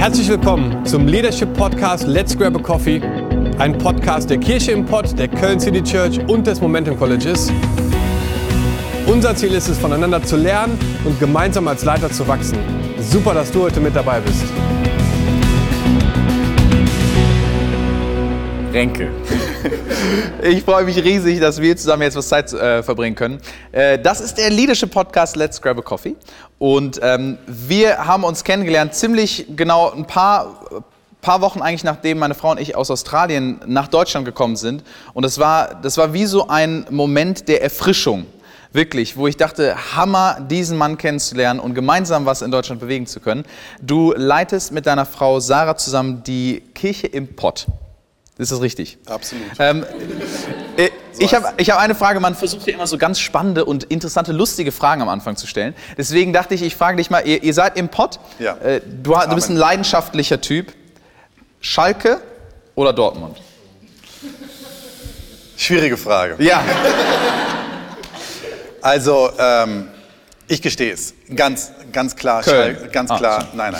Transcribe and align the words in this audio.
Herzlich 0.00 0.30
willkommen 0.30 0.86
zum 0.86 1.06
Leadership 1.06 1.52
Podcast 1.52 2.06
Let's 2.06 2.34
Grab 2.34 2.56
a 2.56 2.58
Coffee, 2.58 3.02
ein 3.58 3.76
Podcast 3.76 4.30
der 4.30 4.38
Kirche 4.38 4.72
im 4.72 4.86
Pott, 4.86 5.18
der 5.18 5.28
Köln 5.28 5.60
City 5.60 5.82
Church 5.82 6.18
und 6.26 6.46
des 6.46 6.58
Momentum 6.58 6.98
Colleges. 6.98 7.52
Unser 9.06 9.36
Ziel 9.36 9.52
ist 9.52 9.68
es, 9.68 9.76
voneinander 9.76 10.22
zu 10.22 10.38
lernen 10.38 10.78
und 11.04 11.20
gemeinsam 11.20 11.68
als 11.68 11.84
Leiter 11.84 12.10
zu 12.10 12.26
wachsen. 12.26 12.56
Super, 12.98 13.34
dass 13.34 13.52
du 13.52 13.60
heute 13.64 13.78
mit 13.78 13.94
dabei 13.94 14.20
bist. 14.20 14.42
Renke. 18.72 19.10
Ich 20.42 20.62
freue 20.62 20.84
mich 20.84 20.96
riesig, 20.96 21.40
dass 21.40 21.60
wir 21.60 21.76
zusammen 21.76 22.02
jetzt 22.02 22.16
was 22.16 22.28
Zeit 22.28 22.52
äh, 22.52 22.82
verbringen 22.82 23.14
können. 23.14 23.40
Äh, 23.72 23.98
das 23.98 24.20
ist 24.20 24.38
der 24.38 24.50
Leadership 24.50 24.90
Podcast 24.90 25.36
Let's 25.36 25.60
Grab 25.60 25.78
a 25.78 25.82
Coffee. 25.82 26.16
Und 26.58 27.00
ähm, 27.02 27.38
wir 27.46 28.06
haben 28.06 28.24
uns 28.24 28.44
kennengelernt 28.44 28.94
ziemlich 28.94 29.46
genau 29.56 29.90
ein 29.90 30.06
paar, 30.06 30.84
paar 31.20 31.40
Wochen 31.40 31.60
eigentlich 31.60 31.84
nachdem 31.84 32.18
meine 32.18 32.34
Frau 32.34 32.52
und 32.52 32.60
ich 32.60 32.76
aus 32.76 32.90
Australien 32.90 33.60
nach 33.66 33.88
Deutschland 33.88 34.24
gekommen 34.26 34.56
sind. 34.56 34.82
Und 35.14 35.24
das 35.24 35.38
war, 35.38 35.74
das 35.82 35.96
war 35.96 36.12
wie 36.12 36.26
so 36.26 36.48
ein 36.48 36.86
Moment 36.90 37.48
der 37.48 37.62
Erfrischung. 37.62 38.26
Wirklich, 38.72 39.16
wo 39.16 39.26
ich 39.26 39.36
dachte, 39.36 39.74
Hammer, 39.96 40.38
diesen 40.48 40.78
Mann 40.78 40.96
kennenzulernen 40.96 41.58
und 41.58 41.74
gemeinsam 41.74 42.24
was 42.24 42.40
in 42.40 42.52
Deutschland 42.52 42.80
bewegen 42.80 43.06
zu 43.06 43.18
können. 43.18 43.44
Du 43.82 44.14
leitest 44.16 44.70
mit 44.70 44.86
deiner 44.86 45.06
Frau 45.06 45.40
Sarah 45.40 45.76
zusammen 45.76 46.22
die 46.22 46.62
Kirche 46.72 47.08
im 47.08 47.34
Pott. 47.34 47.66
Ist 48.40 48.52
das 48.52 48.60
richtig? 48.62 48.96
Absolut. 49.04 49.44
Ähm, 49.58 49.84
äh, 50.78 50.88
ich 51.18 51.34
habe 51.34 51.52
ich 51.58 51.70
hab 51.70 51.78
eine 51.78 51.94
Frage, 51.94 52.20
man 52.20 52.34
versucht 52.34 52.66
ja 52.66 52.72
immer 52.72 52.86
so 52.86 52.96
ganz 52.96 53.20
spannende 53.20 53.66
und 53.66 53.84
interessante, 53.84 54.32
lustige 54.32 54.72
Fragen 54.72 55.02
am 55.02 55.10
Anfang 55.10 55.36
zu 55.36 55.46
stellen. 55.46 55.74
Deswegen 55.98 56.32
dachte 56.32 56.54
ich, 56.54 56.62
ich 56.62 56.74
frage 56.74 56.96
dich 56.96 57.10
mal, 57.10 57.20
ihr, 57.26 57.42
ihr 57.42 57.52
seid 57.52 57.76
im 57.76 57.90
Pott, 57.90 58.18
Ja. 58.38 58.56
äh, 58.56 58.80
du, 58.80 59.12
du 59.12 59.34
bist 59.34 59.50
ein 59.50 59.56
leidenschaftlicher 59.56 60.40
Typ. 60.40 60.72
Schalke 61.60 62.22
oder 62.74 62.94
Dortmund? 62.94 63.36
Schwierige 65.58 65.98
Frage. 65.98 66.42
Ja. 66.42 66.62
Also, 68.80 69.30
ähm, 69.38 69.88
ich 70.48 70.62
gestehe 70.62 70.94
es. 70.94 71.12
Ganz, 71.36 71.72
ganz 71.92 72.16
klar, 72.16 72.42
Köln. 72.42 72.76
Schalke. 72.76 72.90
Ganz 72.90 73.10
Ah, 73.10 73.18
klar, 73.18 73.48
nein, 73.52 73.74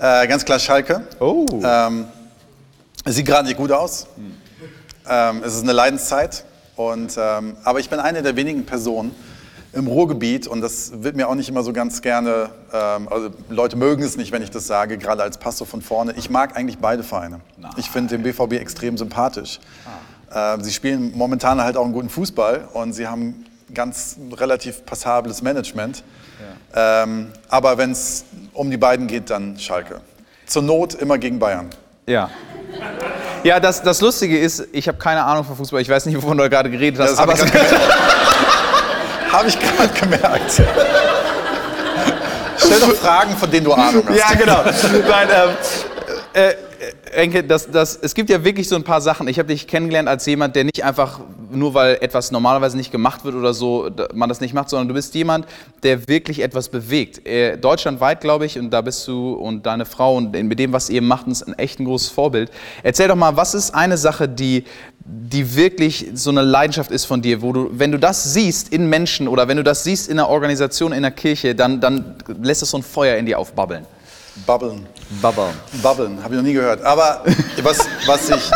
nein. 0.00 0.24
Äh, 0.24 0.26
ganz 0.26 0.44
klar 0.44 0.58
Schalke. 0.58 1.02
Oh. 1.20 1.46
Ähm, 1.64 2.06
es 3.04 3.16
sieht 3.16 3.26
gerade 3.26 3.48
nicht 3.48 3.56
gut 3.56 3.72
aus. 3.72 4.06
Ähm, 5.08 5.42
es 5.44 5.54
ist 5.54 5.62
eine 5.62 5.72
Leidenszeit. 5.72 6.44
Und, 6.76 7.16
ähm, 7.18 7.56
aber 7.64 7.80
ich 7.80 7.90
bin 7.90 7.98
eine 7.98 8.22
der 8.22 8.36
wenigen 8.36 8.64
Personen 8.64 9.14
im 9.72 9.86
Ruhrgebiet 9.86 10.46
und 10.46 10.60
das 10.60 11.02
wird 11.02 11.16
mir 11.16 11.28
auch 11.28 11.34
nicht 11.34 11.48
immer 11.48 11.62
so 11.62 11.72
ganz 11.72 12.02
gerne, 12.02 12.50
ähm, 12.72 13.08
also 13.08 13.30
Leute 13.48 13.76
mögen 13.76 14.02
es 14.02 14.16
nicht, 14.16 14.32
wenn 14.32 14.42
ich 14.42 14.50
das 14.50 14.66
sage, 14.66 14.98
gerade 14.98 15.22
als 15.22 15.38
Pastor 15.38 15.66
von 15.66 15.80
vorne. 15.80 16.14
Ich 16.16 16.30
mag 16.30 16.56
eigentlich 16.56 16.78
beide 16.78 17.02
Vereine. 17.02 17.40
Ich 17.76 17.90
finde 17.90 18.16
den 18.16 18.22
BVB 18.22 18.54
extrem 18.54 18.98
sympathisch. 18.98 19.60
Ähm, 20.34 20.62
sie 20.62 20.72
spielen 20.72 21.12
momentan 21.16 21.60
halt 21.62 21.76
auch 21.76 21.84
einen 21.84 21.94
guten 21.94 22.10
Fußball 22.10 22.68
und 22.72 22.92
sie 22.92 23.06
haben 23.06 23.46
ganz 23.72 24.16
relativ 24.32 24.84
passables 24.84 25.42
Management. 25.42 26.04
Ähm, 26.74 27.28
aber 27.48 27.78
wenn 27.78 27.92
es 27.92 28.24
um 28.52 28.70
die 28.70 28.76
beiden 28.76 29.06
geht, 29.06 29.30
dann 29.30 29.58
Schalke. 29.58 30.00
Zur 30.46 30.62
Not 30.62 30.94
immer 30.94 31.18
gegen 31.18 31.38
Bayern. 31.38 31.70
Ja. 32.06 32.30
Ja, 33.44 33.58
das, 33.60 33.82
das 33.82 34.00
Lustige 34.00 34.38
ist, 34.38 34.66
ich 34.72 34.86
habe 34.88 34.98
keine 34.98 35.24
Ahnung 35.24 35.44
von 35.44 35.56
Fußball, 35.56 35.80
ich 35.80 35.88
weiß 35.88 36.06
nicht, 36.06 36.16
wovon 36.16 36.38
du 36.38 36.48
gerade 36.48 36.70
geredet 36.70 37.00
hast, 37.00 37.12
Das 37.12 37.18
habe 37.18 37.32
aber 37.32 37.44
ich 37.44 37.52
gerade 37.52 37.76
hab 39.32 39.46
ich 39.46 39.58
gerade 39.58 39.88
gemerkt. 40.00 40.62
Stell 42.56 42.80
doch 42.80 42.94
Fragen, 42.94 43.36
von 43.36 43.50
denen 43.50 43.64
du 43.64 43.72
Ahnung 43.72 44.04
hast. 44.08 44.16
Ja, 44.16 44.34
genau. 44.38 44.62
Nein, 45.08 45.28
ähm, 45.34 45.50
äh, 46.34 46.54
Enke, 47.12 47.44
das, 47.44 47.70
das, 47.70 47.98
es 48.00 48.14
gibt 48.14 48.30
ja 48.30 48.42
wirklich 48.42 48.68
so 48.68 48.74
ein 48.74 48.84
paar 48.84 49.02
Sachen. 49.02 49.28
Ich 49.28 49.38
habe 49.38 49.48
dich 49.48 49.66
kennengelernt 49.66 50.08
als 50.08 50.24
jemand, 50.24 50.56
der 50.56 50.64
nicht 50.64 50.82
einfach, 50.82 51.20
nur 51.50 51.74
weil 51.74 51.98
etwas 52.00 52.30
normalerweise 52.30 52.76
nicht 52.76 52.90
gemacht 52.90 53.24
wird 53.24 53.34
oder 53.34 53.52
so, 53.52 53.90
man 54.14 54.30
das 54.30 54.40
nicht 54.40 54.54
macht, 54.54 54.70
sondern 54.70 54.88
du 54.88 54.94
bist 54.94 55.14
jemand, 55.14 55.46
der 55.82 56.08
wirklich 56.08 56.40
etwas 56.40 56.70
bewegt. 56.70 57.26
Äh, 57.26 57.58
deutschlandweit, 57.58 58.22
glaube 58.22 58.46
ich, 58.46 58.58
und 58.58 58.70
da 58.70 58.80
bist 58.80 59.06
du 59.06 59.34
und 59.34 59.66
deine 59.66 59.84
Frau 59.84 60.16
und 60.16 60.32
mit 60.32 60.58
dem, 60.58 60.72
was 60.72 60.88
ihr 60.88 61.02
macht, 61.02 61.28
ist 61.28 61.42
ein 61.42 61.58
echt 61.58 61.80
ein 61.80 61.84
großes 61.84 62.08
Vorbild. 62.08 62.50
Erzähl 62.82 63.08
doch 63.08 63.16
mal, 63.16 63.36
was 63.36 63.54
ist 63.54 63.74
eine 63.74 63.98
Sache, 63.98 64.26
die, 64.26 64.64
die 65.04 65.54
wirklich 65.54 66.12
so 66.14 66.30
eine 66.30 66.42
Leidenschaft 66.42 66.90
ist 66.90 67.04
von 67.04 67.20
dir, 67.20 67.42
wo 67.42 67.52
du, 67.52 67.68
wenn 67.72 67.92
du 67.92 67.98
das 67.98 68.32
siehst 68.32 68.72
in 68.72 68.88
Menschen 68.88 69.28
oder 69.28 69.48
wenn 69.48 69.58
du 69.58 69.64
das 69.64 69.84
siehst 69.84 70.08
in 70.08 70.18
einer 70.18 70.30
Organisation, 70.30 70.92
in 70.92 70.98
einer 70.98 71.10
Kirche, 71.10 71.54
dann, 71.54 71.80
dann 71.80 72.16
lässt 72.40 72.62
es 72.62 72.70
so 72.70 72.78
ein 72.78 72.82
Feuer 72.82 73.16
in 73.16 73.26
dir 73.26 73.38
aufbabbeln. 73.38 73.84
Bubbeln. 74.46 74.86
Babbeln. 75.20 75.54
Bubbeln, 75.82 76.22
habe 76.22 76.34
ich 76.34 76.40
noch 76.40 76.46
nie 76.46 76.54
gehört. 76.54 76.82
Aber 76.82 77.22
was, 77.62 77.86
was 78.06 78.30
ich. 78.30 78.50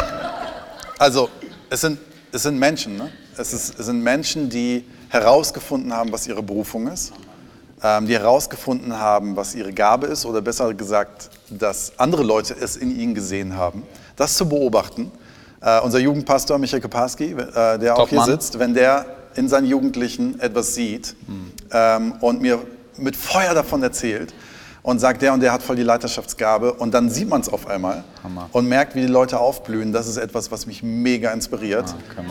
Also, 0.99 1.29
es 1.69 1.83
sind, 1.83 1.99
es 2.33 2.43
sind 2.43 2.59
Menschen, 2.59 2.97
ne? 2.97 3.11
Es, 3.37 3.53
ist, 3.53 3.79
es 3.79 3.87
sind 3.87 4.03
Menschen, 4.03 4.49
die 4.49 4.85
herausgefunden 5.11 5.93
haben, 5.93 6.11
was 6.13 6.27
ihre 6.27 6.43
Berufung 6.43 6.89
ist. 6.89 7.13
Ähm, 7.83 8.07
die 8.07 8.15
herausgefunden 8.15 8.99
haben, 8.99 9.37
was 9.37 9.55
ihre 9.55 9.73
Gabe 9.73 10.07
ist. 10.07 10.25
Oder 10.25 10.41
besser 10.41 10.73
gesagt, 10.73 11.29
dass 11.51 11.93
andere 11.99 12.23
Leute 12.23 12.57
es 12.59 12.77
in 12.77 12.99
ihnen 12.99 13.15
gesehen 13.15 13.55
haben. 13.55 13.83
Das 14.17 14.35
zu 14.35 14.49
beobachten. 14.49 15.13
Äh, 15.61 15.81
unser 15.81 15.99
Jugendpastor 15.99 16.59
Michael 16.59 16.81
Koparski, 16.81 17.33
äh, 17.33 17.79
der 17.79 17.97
auch 17.97 18.09
hier 18.09 18.19
Top-Mann. 18.19 18.31
sitzt, 18.31 18.59
wenn 18.59 18.73
der 18.73 19.05
in 19.35 19.49
seinen 19.51 19.67
Jugendlichen 19.67 20.41
etwas 20.41 20.75
sieht 20.75 21.15
ähm, 21.71 22.15
und 22.21 22.41
mir 22.41 22.63
mit 22.97 23.15
Feuer 23.15 23.53
davon 23.53 23.83
erzählt 23.83 24.33
und 24.87 25.01
sagt, 25.01 25.21
der 25.21 25.33
und 25.33 25.41
der 25.41 25.53
hat 25.53 25.65
voll 25.65 25.75
die 25.75 25.83
Leiterschaftsgabe 25.83 26.73
und 26.75 26.95
dann 26.95 27.11
sieht 27.11 27.29
man 27.29 27.41
es 27.41 27.49
auf 27.49 27.67
einmal 27.67 28.05
Hammer. 28.23 28.49
und 28.53 28.69
merkt, 28.69 28.95
wie 28.95 29.01
die 29.01 29.09
Leute 29.09 29.41
aufblühen. 29.41 29.93
Das 29.93 30.07
ist 30.07 30.17
etwas, 30.17 30.53
was 30.53 30.65
mich 30.67 30.81
mega 30.85 31.33
inspiriert. 31.33 31.93
On. 32.17 32.25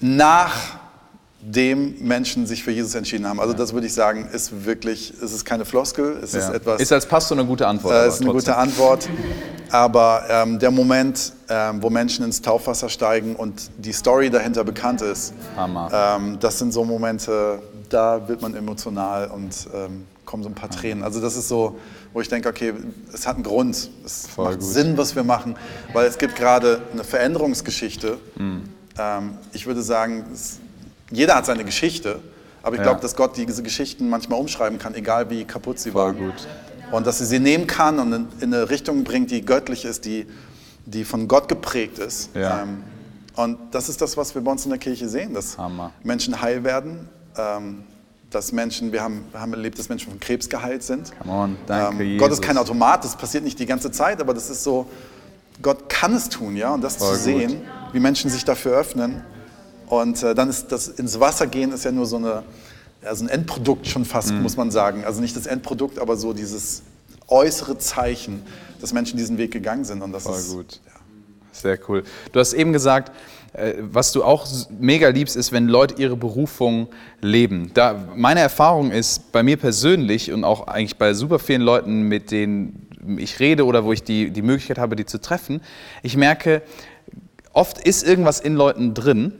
Nachdem 0.00 1.96
Menschen 2.06 2.44
sich 2.46 2.62
für 2.62 2.72
Jesus 2.72 2.94
entschieden 2.94 3.26
haben. 3.26 3.40
Also 3.40 3.54
das 3.54 3.72
würde 3.72 3.86
ich 3.86 3.94
sagen, 3.94 4.28
ist 4.32 4.66
wirklich, 4.66 5.14
es 5.22 5.32
ist 5.32 5.46
keine 5.46 5.64
Floskel, 5.64 6.18
es 6.22 6.34
ist 6.34 6.48
Ja. 6.48 6.54
etwas... 6.54 6.82
Ist 6.82 6.92
als 6.92 7.06
Pastor 7.06 7.38
eine 7.38 7.46
gute 7.46 7.66
Antwort. 7.66 7.94
Äh, 7.94 8.08
ist 8.08 8.20
eine 8.20 8.30
trotzdem. 8.30 8.52
gute 8.52 8.56
Antwort. 8.56 9.08
Aber 9.70 10.24
ähm, 10.28 10.58
der 10.58 10.70
Moment, 10.70 11.32
ähm, 11.48 11.82
wo 11.82 11.88
Menschen 11.88 12.22
ins 12.26 12.42
Taufwasser 12.42 12.90
steigen 12.90 13.34
und 13.34 13.70
die 13.78 13.92
Story 13.94 14.28
dahinter 14.28 14.62
bekannt 14.62 15.00
ist, 15.00 15.32
ähm, 15.90 16.36
das 16.38 16.58
sind 16.58 16.72
so 16.74 16.84
Momente, 16.84 17.60
da 17.88 18.28
wird 18.28 18.42
man 18.42 18.54
emotional 18.54 19.28
und 19.28 19.54
ähm, 19.74 20.04
kommen 20.32 20.42
so 20.42 20.48
ein 20.48 20.54
paar 20.54 20.70
Tränen. 20.70 21.04
Also 21.04 21.20
das 21.20 21.36
ist 21.36 21.46
so, 21.48 21.78
wo 22.14 22.22
ich 22.22 22.28
denke, 22.30 22.48
okay, 22.48 22.72
es 23.12 23.26
hat 23.26 23.34
einen 23.34 23.44
Grund. 23.44 23.90
Es 24.02 24.26
Voll 24.28 24.46
macht 24.46 24.60
gut. 24.60 24.66
Sinn, 24.68 24.96
was 24.96 25.14
wir 25.14 25.24
machen, 25.24 25.56
weil 25.92 26.06
es 26.06 26.16
gibt 26.16 26.36
gerade 26.36 26.80
eine 26.90 27.04
Veränderungsgeschichte. 27.04 28.16
Mhm. 28.36 28.62
Ähm, 28.98 29.32
ich 29.52 29.66
würde 29.66 29.82
sagen, 29.82 30.24
es, 30.32 30.58
jeder 31.10 31.34
hat 31.34 31.44
seine 31.44 31.64
Geschichte, 31.64 32.20
aber 32.62 32.76
ich 32.76 32.78
Ja. 32.78 32.84
glaube, 32.84 33.02
dass 33.02 33.14
Gott 33.14 33.36
diese 33.36 33.62
Geschichten 33.62 34.08
manchmal 34.08 34.40
umschreiben 34.40 34.78
kann, 34.78 34.94
egal 34.94 35.28
wie 35.28 35.44
kaputt 35.44 35.78
sie 35.78 35.90
Voll 35.90 36.02
waren. 36.02 36.16
gut. 36.16 36.48
Und 36.92 37.06
dass 37.06 37.18
sie 37.18 37.26
sie 37.26 37.38
nehmen 37.38 37.66
kann 37.66 37.98
und 37.98 38.12
in, 38.14 38.26
in 38.40 38.54
eine 38.54 38.70
Richtung 38.70 39.04
bringt, 39.04 39.30
die 39.30 39.44
göttlich 39.44 39.84
ist, 39.84 40.06
die, 40.06 40.26
die 40.86 41.04
von 41.04 41.28
Gott 41.28 41.46
geprägt 41.46 41.98
ist. 41.98 42.30
Ja. 42.34 42.62
Ähm, 42.62 42.82
und 43.36 43.58
das 43.72 43.90
ist 43.90 44.00
das, 44.00 44.16
was 44.16 44.34
wir 44.34 44.40
bei 44.42 44.50
uns 44.50 44.64
in 44.64 44.70
der 44.70 44.78
Kirche 44.78 45.10
sehen, 45.10 45.34
dass 45.34 45.58
Hammer. 45.58 45.92
Menschen 46.02 46.40
heil 46.40 46.64
werden, 46.64 47.06
ähm, 47.36 47.84
dass 48.34 48.52
Menschen, 48.52 48.92
wir 48.92 49.02
haben, 49.02 49.24
haben 49.34 49.52
erlebt, 49.52 49.78
dass 49.78 49.88
Menschen 49.88 50.10
von 50.10 50.20
Krebs 50.20 50.48
geheilt 50.48 50.82
sind. 50.82 51.12
Come 51.20 51.32
on, 51.32 51.56
danke, 51.66 52.02
ähm, 52.04 52.18
Gott 52.18 52.32
ist 52.32 52.42
kein 52.42 52.58
Automat, 52.58 53.04
das 53.04 53.16
passiert 53.16 53.44
nicht 53.44 53.58
die 53.58 53.66
ganze 53.66 53.90
Zeit, 53.90 54.20
aber 54.20 54.34
das 54.34 54.50
ist 54.50 54.62
so, 54.64 54.86
Gott 55.60 55.88
kann 55.88 56.14
es 56.14 56.28
tun, 56.28 56.56
ja, 56.56 56.74
und 56.74 56.82
das 56.82 56.96
Voll 56.96 57.14
zu 57.16 57.22
sehen, 57.22 57.62
wie 57.92 58.00
Menschen 58.00 58.30
sich 58.30 58.44
dafür 58.44 58.72
öffnen. 58.72 59.22
Und 59.86 60.22
äh, 60.22 60.34
dann 60.34 60.48
ist 60.48 60.72
das 60.72 60.88
ins 60.88 61.20
Wasser 61.20 61.46
gehen 61.46 61.70
ist 61.72 61.84
ja 61.84 61.92
nur 61.92 62.06
so 62.06 62.16
eine, 62.16 62.42
ja, 63.02 63.14
so 63.14 63.24
ein 63.24 63.28
Endprodukt 63.28 63.86
schon 63.86 64.04
fast, 64.04 64.30
Mhm. 64.32 64.42
muss 64.42 64.56
man 64.56 64.70
sagen. 64.70 65.04
Also 65.04 65.20
nicht 65.20 65.36
das 65.36 65.46
Endprodukt, 65.46 65.98
aber 65.98 66.16
so 66.16 66.32
dieses 66.32 66.82
äußere 67.28 67.76
Zeichen, 67.78 68.42
dass 68.80 68.92
Menschen 68.92 69.18
diesen 69.18 69.36
Weg 69.38 69.50
gegangen 69.52 69.84
sind. 69.84 70.00
Und 70.02 70.12
das 70.12 70.22
Voll 70.22 70.38
ist 70.38 70.52
gut. 70.52 70.80
Sehr 71.52 71.78
cool. 71.88 72.02
Du 72.32 72.40
hast 72.40 72.54
eben 72.54 72.72
gesagt, 72.72 73.12
was 73.80 74.12
du 74.12 74.24
auch 74.24 74.46
mega 74.80 75.08
liebst, 75.08 75.36
ist, 75.36 75.52
wenn 75.52 75.68
Leute 75.68 76.00
ihre 76.00 76.16
Berufung 76.16 76.88
leben. 77.20 77.70
Da, 77.74 78.08
meine 78.16 78.40
Erfahrung 78.40 78.90
ist 78.90 79.30
bei 79.30 79.42
mir 79.42 79.58
persönlich 79.58 80.32
und 80.32 80.44
auch 80.44 80.66
eigentlich 80.68 80.96
bei 80.96 81.12
super 81.12 81.38
vielen 81.38 81.60
Leuten, 81.62 82.02
mit 82.02 82.30
denen 82.30 82.88
ich 83.18 83.40
rede 83.40 83.66
oder 83.66 83.84
wo 83.84 83.92
ich 83.92 84.02
die, 84.02 84.30
die 84.30 84.42
Möglichkeit 84.42 84.78
habe, 84.78 84.96
die 84.96 85.04
zu 85.04 85.20
treffen, 85.20 85.60
ich 86.02 86.16
merke, 86.16 86.62
oft 87.52 87.78
ist 87.78 88.06
irgendwas 88.06 88.40
in 88.40 88.54
Leuten 88.54 88.94
drin 88.94 89.34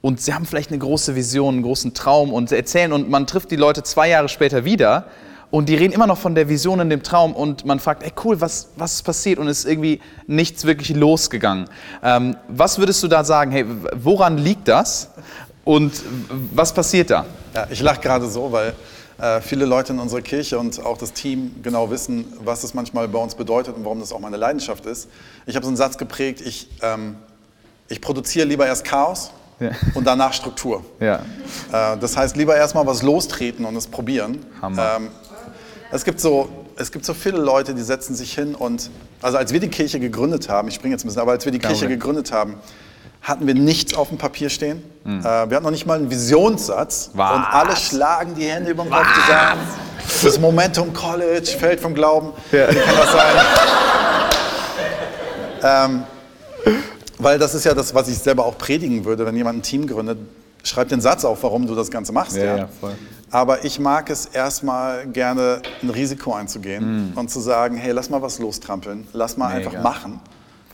und 0.00 0.20
sie 0.20 0.34
haben 0.34 0.46
vielleicht 0.46 0.70
eine 0.70 0.78
große 0.78 1.14
Vision, 1.14 1.54
einen 1.54 1.62
großen 1.62 1.94
Traum 1.94 2.32
und 2.32 2.50
erzählen 2.50 2.92
und 2.92 3.08
man 3.08 3.26
trifft 3.26 3.50
die 3.50 3.56
Leute 3.56 3.82
zwei 3.84 4.08
Jahre 4.08 4.28
später 4.28 4.64
wieder 4.64 5.06
und 5.50 5.68
die 5.68 5.74
reden 5.74 5.92
immer 5.92 6.06
noch 6.06 6.18
von 6.18 6.34
der 6.34 6.48
Vision 6.48 6.80
und 6.80 6.90
dem 6.90 7.02
Traum 7.02 7.32
und 7.34 7.64
man 7.64 7.80
fragt, 7.80 8.02
ey 8.02 8.12
cool, 8.24 8.40
was, 8.40 8.68
was 8.76 8.94
ist 8.94 9.02
passiert 9.02 9.38
und 9.38 9.48
es 9.48 9.60
ist 9.60 9.64
irgendwie 9.66 10.00
nichts 10.26 10.64
wirklich 10.64 10.94
losgegangen. 10.96 11.68
Ähm, 12.02 12.36
was 12.48 12.78
würdest 12.78 13.02
du 13.02 13.08
da 13.08 13.24
sagen, 13.24 13.50
hey, 13.50 13.64
woran 13.94 14.36
liegt 14.38 14.68
das 14.68 15.08
und 15.64 16.02
was 16.54 16.72
passiert 16.74 17.10
da? 17.10 17.24
Ja, 17.54 17.66
ich 17.70 17.80
lache 17.80 18.00
gerade 18.00 18.28
so, 18.28 18.52
weil 18.52 18.74
äh, 19.20 19.40
viele 19.40 19.64
Leute 19.64 19.92
in 19.94 19.98
unserer 19.98 20.20
Kirche 20.20 20.58
und 20.58 20.84
auch 20.84 20.98
das 20.98 21.12
Team 21.12 21.54
genau 21.62 21.90
wissen, 21.90 22.26
was 22.44 22.62
es 22.62 22.74
manchmal 22.74 23.08
bei 23.08 23.18
uns 23.18 23.34
bedeutet 23.34 23.74
und 23.74 23.84
warum 23.84 24.00
das 24.00 24.12
auch 24.12 24.20
meine 24.20 24.36
Leidenschaft 24.36 24.84
ist. 24.86 25.08
Ich 25.46 25.56
habe 25.56 25.64
so 25.64 25.70
einen 25.70 25.76
Satz 25.76 25.96
geprägt, 25.96 26.40
ich, 26.40 26.68
ähm, 26.82 27.16
ich 27.88 28.00
produziere 28.00 28.46
lieber 28.46 28.66
erst 28.66 28.84
Chaos 28.84 29.30
Ja. 29.60 29.70
und 29.94 30.06
danach 30.06 30.34
Struktur. 30.34 30.84
Ja. 31.00 31.16
Äh, 31.72 31.96
das 31.98 32.16
heißt, 32.16 32.36
lieber 32.36 32.54
erstmal 32.54 32.86
was 32.86 33.02
lostreten 33.02 33.64
und 33.64 33.74
es 33.76 33.86
probieren. 33.88 34.44
Hammer. 34.62 34.96
Ähm, 34.98 35.08
es, 35.90 36.04
gibt 36.04 36.20
so, 36.20 36.48
es 36.76 36.92
gibt 36.92 37.04
so 37.04 37.14
viele 37.14 37.38
Leute, 37.38 37.74
die 37.74 37.82
setzen 37.82 38.14
sich 38.14 38.34
hin 38.34 38.54
und, 38.54 38.90
also 39.22 39.38
als 39.38 39.52
wir 39.52 39.60
die 39.60 39.68
Kirche 39.68 40.00
gegründet 40.00 40.48
haben, 40.48 40.68
ich 40.68 40.74
springe 40.74 40.94
jetzt 40.94 41.04
ein 41.04 41.08
bisschen, 41.08 41.22
aber 41.22 41.32
als 41.32 41.44
wir 41.44 41.52
die 41.52 41.58
Kein 41.58 41.72
Kirche 41.72 41.88
gegründet 41.88 42.32
haben, 42.32 42.56
hatten 43.22 43.46
wir 43.46 43.54
nichts 43.54 43.94
auf 43.94 44.08
dem 44.08 44.18
Papier 44.18 44.48
stehen. 44.48 44.82
Äh, 45.04 45.22
wir 45.22 45.56
hatten 45.56 45.64
noch 45.64 45.70
nicht 45.70 45.86
mal 45.86 45.98
einen 45.98 46.10
Visionssatz. 46.10 47.10
Was? 47.14 47.36
Und 47.36 47.42
alle 47.44 47.76
schlagen 47.76 48.34
die 48.36 48.44
Hände 48.44 48.70
über 48.70 48.84
den 48.84 48.92
Kopf 48.92 49.06
zusammen. 49.26 49.60
Das 50.22 50.38
Momentum 50.38 50.92
College 50.92 51.56
fällt 51.58 51.80
vom 51.80 51.94
Glauben. 51.94 52.32
Ja. 52.52 52.70
Wie 52.70 52.76
kann 52.76 52.96
das 52.96 53.12
sein? 53.12 53.36
ähm, 55.62 56.74
weil 57.18 57.38
das 57.38 57.54
ist 57.54 57.64
ja 57.64 57.74
das, 57.74 57.94
was 57.94 58.08
ich 58.08 58.18
selber 58.18 58.46
auch 58.46 58.56
predigen 58.56 59.04
würde, 59.04 59.26
wenn 59.26 59.36
jemand 59.36 59.58
ein 59.58 59.62
Team 59.62 59.86
gründet. 59.86 60.18
Schreib 60.62 60.88
den 60.88 61.00
Satz 61.00 61.24
auf, 61.24 61.42
warum 61.42 61.66
du 61.66 61.74
das 61.74 61.90
Ganze 61.90 62.12
machst. 62.12 62.36
Ja, 62.36 62.44
Ja, 62.44 62.56
ja, 62.56 62.68
voll. 62.80 62.94
Aber 63.30 63.64
ich 63.64 63.78
mag 63.78 64.08
es 64.10 64.26
erstmal 64.26 65.06
gerne, 65.06 65.60
ein 65.82 65.90
Risiko 65.90 66.32
einzugehen 66.34 67.12
und 67.14 67.30
zu 67.30 67.40
sagen, 67.40 67.76
hey, 67.76 67.92
lass 67.92 68.08
mal 68.10 68.22
was 68.22 68.38
lostrampeln, 68.38 69.06
lass 69.12 69.36
mal 69.36 69.54
Mega. 69.54 69.68
einfach 69.70 69.82
machen. 69.82 70.20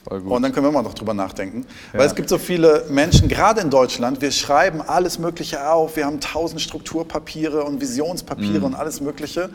Voll 0.06 0.21
gut. 0.21 0.33
Und 0.33 0.43
dann 0.43 0.53
können 0.53 0.67
wir 0.67 0.71
immer 0.71 0.83
noch 0.83 0.95
drüber 0.95 1.15
nachdenken. 1.15 1.67
Weil 1.93 2.06
es 2.06 2.15
gibt 2.15 2.29
so 2.29 2.37
viele 2.39 2.85
Menschen, 2.91 3.27
gerade 3.29 3.61
in 3.62 3.71
Deutschland, 3.71 4.21
wir 4.21 4.31
schreiben 4.31 4.83
alles 4.83 5.19
Mögliche 5.19 5.67
auf. 5.69 5.97
Wir 5.97 6.05
haben 6.06 6.21
tausend 6.21 6.61
Strukturpapiere 6.61 7.65
und 7.65 7.81
Visionspapiere 7.81 8.59
Mhm. 8.59 8.65
und 8.65 8.75
alles 8.75 9.00
Mögliche. 9.00 9.49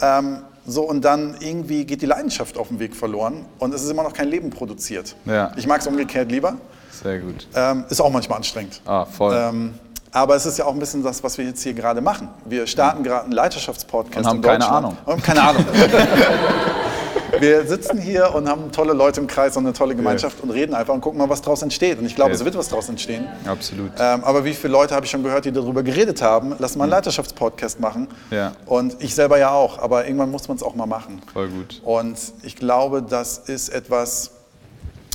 Ähm, 0.00 0.38
so, 0.66 0.82
und 0.82 1.02
dann 1.04 1.36
irgendwie 1.40 1.86
geht 1.86 2.02
die 2.02 2.06
Leidenschaft 2.06 2.58
auf 2.58 2.68
dem 2.68 2.78
Weg 2.78 2.94
verloren 2.94 3.46
und 3.58 3.72
es 3.74 3.82
ist 3.82 3.90
immer 3.90 4.02
noch 4.02 4.12
kein 4.12 4.28
Leben 4.28 4.50
produziert. 4.50 5.16
Ja. 5.24 5.52
Ich 5.56 5.66
mag 5.66 5.80
es 5.80 5.86
umgekehrt 5.86 6.30
lieber. 6.30 6.56
Sehr 6.90 7.20
gut. 7.20 7.46
Ähm, 7.54 7.84
ist 7.88 8.00
auch 8.02 8.10
manchmal 8.12 8.38
anstrengend. 8.38 8.82
Ah, 8.84 9.06
voll. 9.06 9.34
Ähm, 9.34 9.74
aber 10.12 10.34
es 10.36 10.46
ist 10.46 10.58
ja 10.58 10.64
auch 10.64 10.72
ein 10.72 10.78
bisschen 10.78 11.02
das, 11.02 11.22
was 11.22 11.38
wir 11.38 11.44
jetzt 11.44 11.62
hier 11.62 11.74
gerade 11.74 12.00
machen. 12.00 12.28
Wir 12.44 12.66
starten 12.66 13.02
gerade 13.02 13.24
einen 13.24 13.32
Leiterschaftspodcast 13.32 14.18
Und 14.18 14.26
haben 14.26 14.36
in 14.36 14.42
keine. 14.42 14.68
Ahnung. 14.68 14.96
Und 15.04 15.12
haben 15.12 15.22
keine 15.22 15.42
Ahnung. 15.42 15.64
wir 17.40 17.66
sitzen 17.66 17.98
hier 17.98 18.34
und 18.34 18.48
haben 18.48 18.72
tolle 18.72 18.92
Leute 18.92 19.20
im 19.20 19.26
Kreis 19.26 19.56
und 19.56 19.64
eine 19.66 19.72
tolle 19.72 19.94
Gemeinschaft 19.94 20.40
und 20.42 20.50
reden 20.50 20.74
einfach 20.74 20.94
und 20.94 21.00
gucken 21.00 21.18
mal, 21.18 21.28
was 21.28 21.42
daraus 21.42 21.62
entsteht. 21.62 21.98
Und 21.98 22.06
ich 22.06 22.14
glaube, 22.16 22.30
Ja. 22.30 22.36
es 22.36 22.44
wird 22.44 22.56
was 22.56 22.68
daraus 22.68 22.88
entstehen. 22.88 23.26
Absolut. 23.46 23.92
Ähm, 23.98 24.24
aber 24.24 24.44
wie 24.44 24.54
viele 24.54 24.72
Leute 24.72 24.94
habe 24.94 25.04
ich 25.04 25.10
schon 25.10 25.22
gehört, 25.22 25.44
die 25.44 25.52
darüber 25.52 25.82
geredet 25.82 26.22
haben, 26.22 26.54
lass 26.58 26.76
mal 26.76 26.84
einen 26.84 26.92
Leiterschaftspodcast 26.92 27.80
machen. 27.80 28.08
Ja. 28.30 28.52
Und 28.66 28.96
ich 29.00 29.14
selber 29.14 29.38
ja 29.38 29.50
auch, 29.50 29.78
aber 29.78 30.06
irgendwann 30.06 30.30
muss 30.30 30.48
man 30.48 30.56
es 30.56 30.62
auch 30.62 30.74
mal 30.74 30.86
machen. 30.86 31.20
Voll 31.32 31.48
gut. 31.48 31.80
Und 31.84 32.18
ich 32.42 32.56
glaube, 32.56 33.02
das 33.02 33.38
ist 33.38 33.68
etwas, 33.68 34.30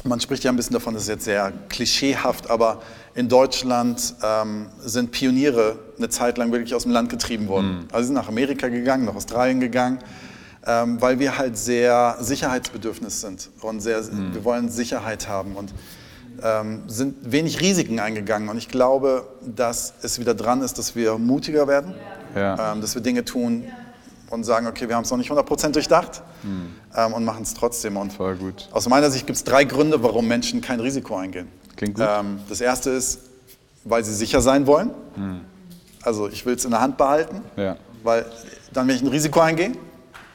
man 0.03 0.19
spricht 0.19 0.43
ja 0.43 0.51
ein 0.51 0.55
bisschen 0.55 0.73
davon, 0.73 0.93
das 0.93 1.03
ist 1.03 1.09
jetzt 1.09 1.25
sehr 1.25 1.51
klischeehaft, 1.69 2.49
aber 2.49 2.81
in 3.15 3.29
Deutschland 3.29 4.15
ähm, 4.23 4.67
sind 4.83 5.11
Pioniere 5.11 5.77
eine 5.97 6.09
Zeit 6.09 6.37
lang 6.37 6.51
wirklich 6.51 6.73
aus 6.73 6.83
dem 6.83 6.91
Land 6.91 7.09
getrieben 7.09 7.47
worden. 7.47 7.87
Also 7.91 8.01
sie 8.03 8.07
sind 8.07 8.15
nach 8.15 8.27
Amerika 8.27 8.67
gegangen, 8.69 9.05
nach 9.05 9.15
Australien 9.15 9.59
gegangen, 9.59 9.99
ähm, 10.65 10.99
weil 11.01 11.19
wir 11.19 11.37
halt 11.37 11.57
sehr 11.57 12.17
sicherheitsbedürftig 12.19 13.09
sind 13.13 13.49
und 13.61 13.81
sehr, 13.81 14.01
wir 14.33 14.43
wollen 14.43 14.69
Sicherheit 14.69 15.27
haben 15.27 15.55
und 15.55 15.73
ähm, 16.41 16.83
sind 16.87 17.31
wenig 17.31 17.61
Risiken 17.61 17.99
eingegangen. 17.99 18.49
Und 18.49 18.57
ich 18.57 18.67
glaube, 18.69 19.27
dass 19.45 19.93
es 20.01 20.19
wieder 20.19 20.33
dran 20.33 20.61
ist, 20.61 20.79
dass 20.79 20.95
wir 20.95 21.17
mutiger 21.19 21.67
werden, 21.67 21.93
Ja. 22.35 22.73
ähm, 22.73 22.81
dass 22.81 22.95
wir 22.95 23.01
Dinge 23.03 23.23
tun 23.23 23.65
und 24.31 24.43
sagen, 24.43 24.65
okay, 24.65 24.89
wir 24.89 24.95
haben 24.95 25.03
es 25.03 25.11
noch 25.11 25.17
nicht 25.19 25.29
100% 25.29 25.69
durchdacht 25.69 26.23
ähm, 26.95 27.13
und 27.13 27.23
machen 27.23 27.43
es 27.43 27.53
trotzdem. 27.53 27.95
Und 27.97 28.11
Voll 28.13 28.35
gut. 28.37 28.67
aus 28.71 28.89
meiner 28.89 29.11
Sicht 29.11 29.27
gibt 29.27 29.37
es 29.37 29.43
drei 29.43 29.63
Gründe, 29.65 30.01
warum 30.01 30.27
Menschen 30.27 30.59
kein 30.61 30.79
Risiko 30.79 31.15
eingehen. 31.15 31.47
Klingt 31.75 31.95
gut. 31.95 32.05
Ähm, 32.07 32.39
das 32.49 32.61
erste 32.61 32.89
ist, 32.91 33.19
weil 33.83 34.03
sie 34.03 34.13
sicher 34.13 34.41
sein 34.41 34.65
wollen. 34.67 34.91
Also 36.03 36.27
ich 36.27 36.45
will 36.45 36.55
es 36.55 36.65
in 36.65 36.71
der 36.71 36.81
Hand 36.81 36.97
behalten, 36.97 37.41
Ja. 37.55 37.77
weil 38.03 38.25
dann, 38.73 38.87
wenn 38.87 38.95
ich 38.95 39.01
ein 39.01 39.07
Risiko 39.07 39.39
eingehe, 39.39 39.71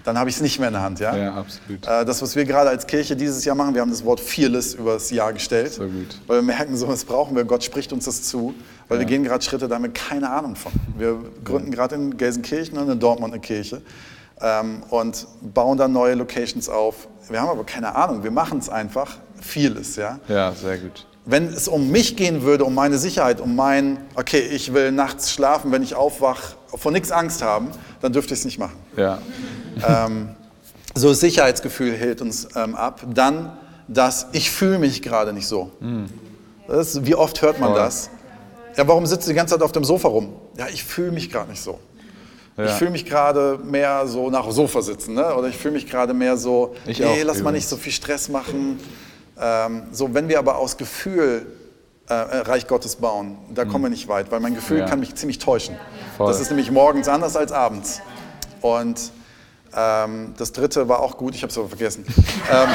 dann 0.05 0.17
habe 0.19 0.31
ich 0.31 0.37
es 0.37 0.43
nicht 0.43 0.59
mehr 0.59 0.69
in 0.69 0.75
der 0.75 0.83
Hand. 0.83 1.01
Ja? 1.01 1.15
Ja, 1.15 1.35
absolut. 1.35 1.87
Äh, 1.87 2.05
Das, 2.07 2.23
was 2.23 2.35
wir 2.37 2.45
gerade 2.47 2.71
als 2.71 2.87
Kirche 2.87 3.15
dieses 3.17 3.45
Jahr 3.45 3.55
machen, 3.57 3.75
wir 3.75 3.83
haben 3.83 3.91
das 3.91 4.05
Wort 4.05 4.21
fearless 4.21 4.75
über 4.75 4.95
das 4.95 5.11
Jahr 5.11 5.33
gestellt. 5.35 5.73
So 5.75 5.83
gut. 5.85 6.19
Weil 6.27 6.39
wir 6.39 6.43
merken, 6.43 6.77
so 6.77 6.89
was 6.89 7.05
brauchen 7.05 7.37
wir. 7.37 7.45
Gott 7.45 7.63
spricht 7.65 7.93
uns 7.93 8.07
das 8.07 8.23
zu. 8.23 8.55
Weil 8.89 9.01
wir 9.01 9.07
gehen 9.07 9.23
gerade 9.25 9.45
Schritte, 9.45 9.69
da 9.69 9.75
haben 9.75 9.83
wir 9.83 9.93
keine 9.93 10.31
Ahnung 10.31 10.57
von. 10.57 10.73
Wir 10.97 11.19
gründen 11.45 11.71
gerade 11.71 11.97
in 11.97 12.17
Gelsenkirchen 12.17 12.79
und 12.79 12.89
in 12.89 12.99
Dortmund 12.99 13.35
eine 13.35 13.41
Kirche 13.43 13.83
ähm, 14.41 14.83
und 14.89 15.27
bauen 15.43 15.77
dann 15.77 15.93
neue 15.93 16.15
Locations 16.15 16.71
auf. 16.71 17.07
Wir 17.29 17.43
haben 17.43 17.51
aber 17.51 17.65
keine 17.65 17.95
Ahnung. 17.95 18.23
Wir 18.25 18.31
machen 18.31 18.59
es 18.61 18.71
einfach. 18.71 19.17
Fearless, 19.43 19.97
ja. 19.97 20.19
Ja, 20.29 20.53
sehr 20.53 20.79
gut. 20.79 21.07
Wenn 21.31 21.49
es 21.49 21.69
um 21.69 21.91
mich 21.91 22.17
gehen 22.17 22.41
würde, 22.41 22.65
um 22.65 22.75
meine 22.75 22.97
Sicherheit, 22.97 23.43
um 23.43 23.55
mein, 23.55 23.99
okay, 24.15 24.41
ich 24.41 24.73
will 24.73 24.93
nachts 24.93 25.31
schlafen, 25.31 25.71
wenn 25.73 25.83
ich 25.83 25.95
aufwach, 25.95 26.55
vor 26.75 26.91
nichts 26.91 27.13
Angst 27.13 27.43
haben, 27.43 27.69
dann 28.01 28.15
dürfte 28.15 28.33
ich 28.33 28.41
es 28.41 28.47
nicht 28.47 28.59
machen. 28.59 28.77
Ja. 28.97 29.19
Ähm, 29.87 30.31
so 30.95 31.11
das 31.11 31.21
Sicherheitsgefühl 31.21 31.93
hält 31.93 32.23
uns 32.23 32.49
ähm, 32.57 32.75
ab. 32.75 33.03
Dann 33.13 33.53
das, 33.89 34.29
ich 34.33 34.51
fühle 34.51 34.79
mich 34.79 35.03
gerade 35.03 35.35
nicht 35.35 35.47
so. 35.47 35.71
Das 36.67 36.95
ist, 36.95 37.07
wie 37.07 37.15
oft 37.15 37.43
hört 37.43 37.61
man 37.61 37.73
Voll. 37.73 37.79
das? 37.79 38.09
Ja, 38.79 38.89
warum 38.89 39.05
sitzt 39.05 39.27
du 39.27 39.31
die 39.33 39.37
ganze 39.37 39.55
Zeit 39.55 39.63
auf 39.63 39.73
dem 39.73 39.85
Sofa 39.85 40.09
rum? 40.09 40.33
Ja, 40.57 40.69
ich 40.73 40.83
fühle 40.83 41.13
mich 41.13 41.31
gerade 41.31 41.51
nicht 41.51 41.61
so. 41.61 41.79
Ja. 42.57 42.65
Ich 42.65 42.73
fühle 42.73 42.91
mich 42.91 43.05
gerade 43.05 43.59
mehr 43.63 44.07
so 44.07 44.31
nach 44.31 44.51
Sofa 44.51 44.81
sitzen, 44.81 45.13
ne? 45.13 45.35
oder 45.35 45.49
ich 45.49 45.59
fühle 45.59 45.75
mich 45.75 45.87
gerade 45.87 46.15
mehr 46.15 46.39
so, 46.39 46.75
Ich 46.87 47.01
nee, 47.01 47.05
auch, 47.05 47.17
lass 47.25 47.37
mal 47.37 47.51
übrigens. 47.51 47.53
nicht 47.53 47.69
so 47.69 47.77
viel 47.77 47.93
Stress 47.93 48.31
machen. 48.31 48.81
Ähm, 49.41 49.85
so, 49.93 50.15
wenn 50.15 50.29
wir 50.29 50.39
aber 50.39 50.57
aus 50.57 50.77
Gefühl 50.77 51.47
äh, 52.09 52.15
äh, 52.15 52.39
Reich 52.39 52.67
Gottes 52.67 52.97
bauen, 52.97 53.39
da 53.55 53.65
kommen 53.65 53.85
wir 53.85 53.91
nicht 53.91 54.09
weit, 54.09 54.31
weil 54.33 54.41
mein 54.41 54.55
Gefühl. 54.55 54.79
Ja. 54.79 54.87
kann 54.87 55.01
mich 55.01 55.15
ziemlich 55.15 55.39
täuschen. 55.39 55.77
Voll. 56.17 56.27
Das 56.27 56.41
ist 56.41 56.49
nämlich 56.49 56.71
morgens 56.71 57.09
anders 57.09 57.37
als 57.37 57.53
abends. 57.53 58.01
Und 58.61 59.13
ähm, 59.77 60.35
das 60.37 60.53
dritte 60.53 60.89
war 60.89 61.01
auch 61.01 61.17
gut, 61.17 61.35
ich 61.35 61.43
habe 61.43 61.51
es 61.51 61.59
aber 61.59 61.69
vergessen. 61.69 62.05
ähm, 62.51 62.69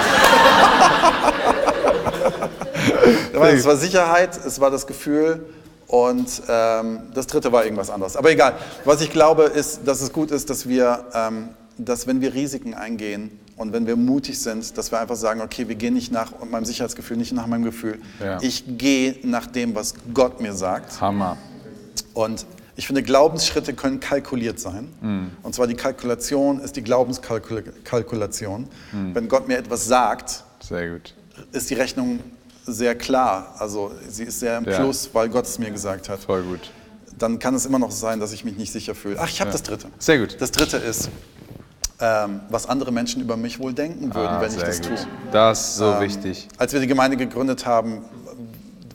es 3.57 3.66
war 3.66 3.75
Sicherheit, 3.75 4.39
es 4.45 4.59
war 4.62 4.71
das 4.71 4.88
Gefühl 4.88 5.45
und 5.88 6.42
ähm, 6.48 7.01
das 7.13 7.27
dritte 7.27 7.51
war 7.51 7.66
irgendwas 7.66 7.89
anderes. 7.89 8.16
Aber 8.16 8.31
egal. 8.31 8.56
Was 8.86 9.01
ich 9.01 9.12
glaube, 9.12 9.44
ist, 9.44 9.81
dass 9.86 10.01
es 10.01 10.13
gut 10.13 10.31
ist, 10.31 10.50
dass 10.50 10.68
wir, 10.68 11.06
ähm, 11.13 11.50
dass 11.77 12.07
wenn 12.07 12.21
wir 12.21 12.33
Risiken 12.33 12.74
eingehen 12.74 13.39
und 13.55 13.73
wenn 13.73 13.85
wir 13.85 13.95
mutig 13.95 14.39
sind, 14.39 14.77
dass 14.77 14.91
wir 14.91 15.00
einfach 15.00 15.15
sagen, 15.15 15.42
okay, 15.42 15.68
wir 15.68 15.75
gehen 15.75 15.94
nicht 15.94 16.11
nach 16.11 16.31
meinem 16.49 16.66
Sicherheitsgefühl, 16.66 17.18
nicht 17.18 17.33
nach 17.33 17.47
meinem 17.47 17.63
Gefühl. 17.63 17.99
Ja. 18.19 18.42
Ich 18.42 18.63
gehe 18.78 19.18
nach 19.23 19.45
dem, 19.47 19.75
was 19.75 19.94
Gott 20.13 20.42
mir 20.42 20.54
sagt. 20.54 20.99
Hammer. 20.99 21.37
Und 22.13 22.45
ich 22.75 22.87
finde, 22.87 23.04
Glaubensschritte 23.04 23.73
können 23.73 23.99
kalkuliert 23.99 24.59
sein. 24.59 24.89
Und 25.44 25.54
zwar 25.54 25.68
die 25.68 25.75
Kalkulation 25.75 26.59
ist 26.59 26.75
die 26.75 26.81
Glaubenskalkulation. 26.81 28.68
Wenn 29.13 29.28
Gott 29.28 29.47
mir 29.47 29.57
etwas 29.57 29.85
sagt, 29.85 30.44
ist 31.51 31.69
die 31.69 31.75
Rechnung 31.75 32.19
sehr 32.66 32.95
klar. 32.95 33.56
Also 33.59 33.92
sie 34.09 34.23
ist 34.23 34.39
sehr 34.39 34.57
im 34.57 34.66
Ja. 34.66 34.78
Plus, 34.80 35.09
weil 35.13 35.30
Gott 35.30 35.45
es 35.45 35.59
mir 35.59 35.69
gesagt 35.69 36.09
hat. 36.09 36.19
Voll 36.21 36.44
gut. 36.44 36.71
Dann 37.19 37.37
kann 37.37 37.54
es 37.54 37.66
immer 37.68 37.78
noch 37.78 37.92
sein, 37.92 38.19
dass 38.19 38.33
ich 38.33 38.44
mich 38.44 38.57
nicht 38.57 38.71
sicher 38.71 38.95
fühle. 38.95 39.18
Ach, 39.19 39.30
ich 39.30 39.39
habe 39.39 39.51
das 39.51 39.61
dritte. 39.61 39.87
Sehr 39.99 40.18
gut. 40.18 40.37
Das 40.39 40.49
dritte 40.49 40.78
ist, 40.78 41.09
ähm, 42.06 42.42
was 42.50 42.68
andere 42.68 42.92
Menschen 42.92 43.22
über 43.22 43.38
mich 43.38 43.60
wohl 43.60 43.74
denken 43.74 44.14
würden, 44.14 44.28
Ah, 44.28 44.42
wenn 44.42 44.52
ich 44.52 44.57
das 44.62 44.81
gut. 44.81 44.90
tue. 44.90 45.07
Das 45.31 45.69
ist 45.69 45.76
so 45.78 45.94
Ähm, 45.94 46.02
wichtig. 46.02 46.50
Als 46.57 46.74
wir 46.74 46.81
die 46.81 46.88
Gemeinde 46.88 47.16
gegründet 47.16 47.66
haben, 47.66 48.02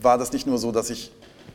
war 0.02 0.18
das 0.18 0.32
nicht 0.32 0.46
nur 0.46 0.58
so, 0.58 0.72
dass 0.72 0.90
ich 0.90 1.10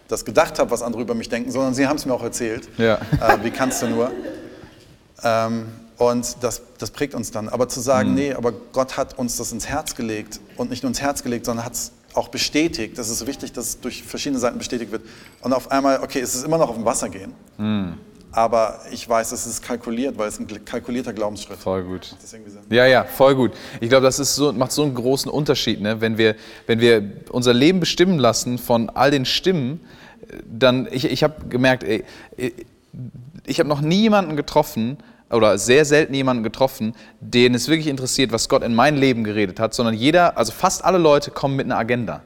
das 0.07 0.25
gedacht 0.25 0.57
habe, 0.57 0.71
was 0.71 0.81
andere 0.81 1.01
über 1.03 1.13
mich 1.13 1.29
denken, 1.29 1.51
sondern 1.51 1.73
sie 1.75 1.85
haben 1.87 1.95
es 1.97 2.05
mir 2.07 2.13
auch 2.13 2.23
erzählt. 2.23 2.67
Ja. 2.79 2.95
Äh, 2.95 3.43
wie 3.43 3.51
kannst 3.51 3.81
du 3.83 3.87
nur? 3.87 4.11
Ähm, 5.23 5.65
und 5.97 6.37
das, 6.41 6.61
das 6.79 6.89
prägt 6.91 7.13
uns 7.13 7.29
dann. 7.31 7.49
Aber 7.49 7.69
zu 7.69 7.79
sagen, 7.79 8.09
Mhm. 8.09 8.15
nee, 8.15 8.33
aber 8.33 8.51
Gott 8.51 8.97
hat 8.97 9.17
uns 9.19 9.37
das 9.37 9.51
ins 9.51 9.67
Herz 9.67 9.95
gelegt 9.95 10.39
und 10.57 10.69
nicht 10.71 10.81
nur 10.83 10.89
ins 10.89 11.01
Herz 11.01 11.23
gelegt, 11.23 11.45
sondern 11.45 11.65
hat 11.65 11.73
es 11.73 11.91
auch 12.15 12.27
bestätigt. 12.29 12.97
Das 12.97 13.09
ist 13.09 13.19
so 13.19 13.27
wichtig, 13.27 13.53
dass 13.53 13.65
es 13.65 13.79
durch 13.79 14.03
verschiedene 14.03 14.39
Seiten 14.39 14.57
bestätigt 14.57 14.91
wird. 14.91 15.03
Und 15.41 15.53
auf 15.53 15.71
einmal, 15.71 15.99
okay, 16.01 16.19
es 16.19 16.35
ist 16.35 16.43
immer 16.45 16.57
noch 16.57 16.69
auf 16.69 16.75
dem 16.75 16.85
Wasser 16.85 17.09
gehen, 17.09 17.33
Mhm. 17.57 17.93
Aber 18.33 18.79
ich 18.91 19.07
weiß, 19.07 19.31
es 19.31 19.45
ist 19.45 19.61
kalkuliert, 19.61 20.17
weil 20.17 20.27
es 20.27 20.39
ein 20.39 20.47
kalkulierter 20.65 21.13
Glaubensschritt. 21.13 21.57
Voll 21.57 21.83
gut. 21.83 22.15
Ja, 22.69 22.85
ja, 22.85 23.03
voll 23.03 23.35
gut. 23.35 23.51
Ich 23.79 23.89
glaube, 23.89 24.05
das 24.05 24.19
ist 24.19 24.35
so, 24.35 24.51
macht 24.51 24.71
so 24.71 24.83
einen 24.83 24.95
großen 24.95 25.31
Unterschied, 25.31 25.81
ne? 25.81 26.01
wenn, 26.01 26.17
wir, 26.17 26.35
wenn 26.67 26.79
wir 26.79 27.03
unser 27.29 27.53
Leben 27.53 27.79
bestimmen 27.79 28.19
lassen 28.19 28.57
von 28.57 28.89
all 28.89 29.11
den 29.11 29.25
Stimmen, 29.25 29.79
dann, 30.45 30.87
ich, 30.91 31.05
ich 31.05 31.23
habe 31.23 31.47
gemerkt, 31.47 31.83
ey, 31.83 32.03
ich 33.45 33.59
habe 33.59 33.69
noch 33.69 33.81
nie 33.81 34.01
jemanden 34.01 34.35
getroffen, 34.35 34.97
oder 35.33 35.57
sehr 35.57 35.83
selten 35.83 36.13
jemanden 36.13 36.43
getroffen, 36.43 36.93
den 37.19 37.55
es 37.55 37.67
wirklich 37.67 37.87
interessiert, 37.87 38.31
was 38.31 38.49
Gott 38.49 38.63
in 38.63 38.75
mein 38.75 38.95
Leben 38.95 39.23
geredet 39.23 39.59
hat, 39.59 39.73
sondern 39.73 39.95
jeder, 39.95 40.37
also 40.37 40.51
fast 40.51 40.85
alle 40.85 40.99
Leute 40.99 41.31
kommen 41.31 41.55
mit 41.55 41.65
einer 41.65 41.77
Agenda. 41.77 42.21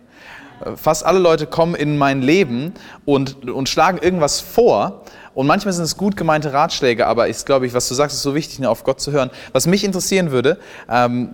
Fast 0.75 1.05
alle 1.05 1.19
Leute 1.19 1.47
kommen 1.47 1.75
in 1.75 1.97
mein 1.97 2.21
Leben 2.21 2.73
und, 3.05 3.49
und 3.49 3.69
schlagen 3.69 3.97
irgendwas 3.99 4.39
vor. 4.39 5.03
Und 5.33 5.45
manchmal 5.45 5.73
sind 5.73 5.83
es 5.83 5.97
gut 5.97 6.17
gemeinte 6.17 6.51
Ratschläge, 6.51 7.05
aber 7.05 7.29
ich 7.29 7.45
glaube, 7.45 7.67
ich, 7.67 7.73
was 7.73 7.87
du 7.87 7.93
sagst, 7.93 8.15
ist 8.15 8.23
so 8.23 8.33
wichtig, 8.33 8.65
auf 8.65 8.83
Gott 8.83 8.99
zu 8.99 9.11
hören. 9.11 9.29
Was 9.51 9.67
mich 9.67 9.83
interessieren 9.83 10.31
würde, 10.31 10.57
ähm, 10.89 11.29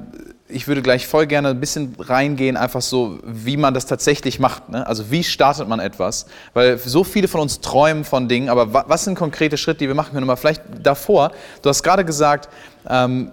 ich 0.50 0.68
würde 0.68 0.82
gleich 0.82 1.08
voll 1.08 1.25
gerne 1.25 1.50
ein 1.50 1.60
bisschen 1.60 1.96
reingehen, 1.98 2.58
einfach 2.58 2.82
so, 2.82 3.20
wie 3.24 3.58
man 3.58 3.74
das 3.74 3.86
tatsächlich 3.86 4.39
macht. 4.39 4.70
Ne? 4.70 4.86
Also 4.86 5.10
wie 5.10 5.24
startet 5.24 5.68
man 5.68 5.80
etwas? 5.80 6.25
Weil 6.53 6.77
so 6.77 7.03
viele 7.03 7.27
von 7.27 7.42
uns 7.42 7.62
träumen 7.62 8.03
von 8.03 8.27
Dingen, 8.27 8.50
aber 8.50 8.74
was 8.88 9.06
sind 9.06 9.15
konkrete 9.15 9.58
Schritte, 9.58 9.80
die 9.80 9.88
wir 9.88 9.96
machen 9.96 10.13
können? 10.13 10.30
Aber 10.30 10.38
vielleicht 10.38 10.63
davor, 10.82 11.32
du 11.62 11.70
hast 11.70 11.82
gerade 11.84 12.06
gesagt, 12.06 12.50
ähm, 12.89 13.32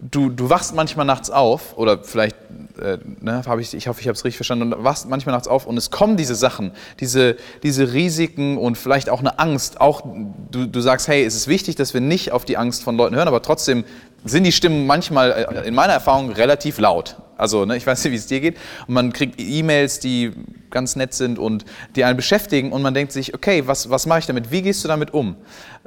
du, 0.00 0.30
du 0.30 0.48
wachst 0.48 0.74
manchmal 0.74 1.06
nachts 1.06 1.30
auf, 1.30 1.76
oder 1.76 2.02
vielleicht, 2.02 2.36
äh, 2.80 2.98
ne, 3.20 3.42
hab 3.46 3.58
ich, 3.58 3.74
ich 3.74 3.88
hoffe, 3.88 4.00
ich 4.00 4.08
habe 4.08 4.16
es 4.16 4.24
richtig 4.24 4.36
verstanden, 4.36 4.72
und 4.72 4.84
wachst 4.84 5.08
manchmal 5.08 5.34
nachts 5.34 5.48
auf 5.48 5.66
und 5.66 5.76
es 5.76 5.90
kommen 5.90 6.16
diese 6.16 6.34
Sachen, 6.34 6.72
diese, 7.00 7.36
diese 7.62 7.92
Risiken 7.92 8.56
und 8.56 8.78
vielleicht 8.78 9.10
auch 9.10 9.20
eine 9.20 9.38
Angst. 9.38 9.80
Auch 9.80 10.02
du, 10.50 10.66
du 10.66 10.80
sagst, 10.80 11.08
hey, 11.08 11.24
es 11.24 11.34
ist 11.34 11.48
wichtig, 11.48 11.76
dass 11.76 11.94
wir 11.94 12.00
nicht 12.00 12.32
auf 12.32 12.44
die 12.44 12.56
Angst 12.56 12.82
von 12.82 12.96
Leuten 12.96 13.14
hören, 13.16 13.28
aber 13.28 13.42
trotzdem 13.42 13.84
sind 14.24 14.44
die 14.44 14.52
Stimmen 14.52 14.86
manchmal, 14.86 15.32
äh, 15.32 15.68
in 15.68 15.74
meiner 15.74 15.92
Erfahrung, 15.92 16.30
relativ 16.32 16.78
laut. 16.78 17.16
Also, 17.36 17.64
ne, 17.64 17.76
ich 17.76 17.86
weiß 17.86 18.04
nicht, 18.04 18.12
wie 18.12 18.16
es 18.16 18.26
dir 18.26 18.40
geht. 18.40 18.58
Und 18.86 18.94
man 18.94 19.12
kriegt 19.12 19.40
E-Mails, 19.40 19.98
die 19.98 20.32
ganz 20.68 20.94
nett 20.96 21.14
sind 21.14 21.38
und 21.38 21.64
die 21.96 22.04
einen 22.04 22.16
beschäftigen 22.16 22.70
und 22.70 22.82
man 22.82 22.92
denkt 22.94 23.12
sich, 23.12 23.34
okay, 23.34 23.66
was, 23.66 23.88
was 23.88 24.06
mache 24.06 24.20
ich 24.20 24.26
damit? 24.26 24.50
Wie 24.50 24.62
gehst 24.62 24.84
du 24.84 24.88
damit 24.88 25.14
um? 25.14 25.36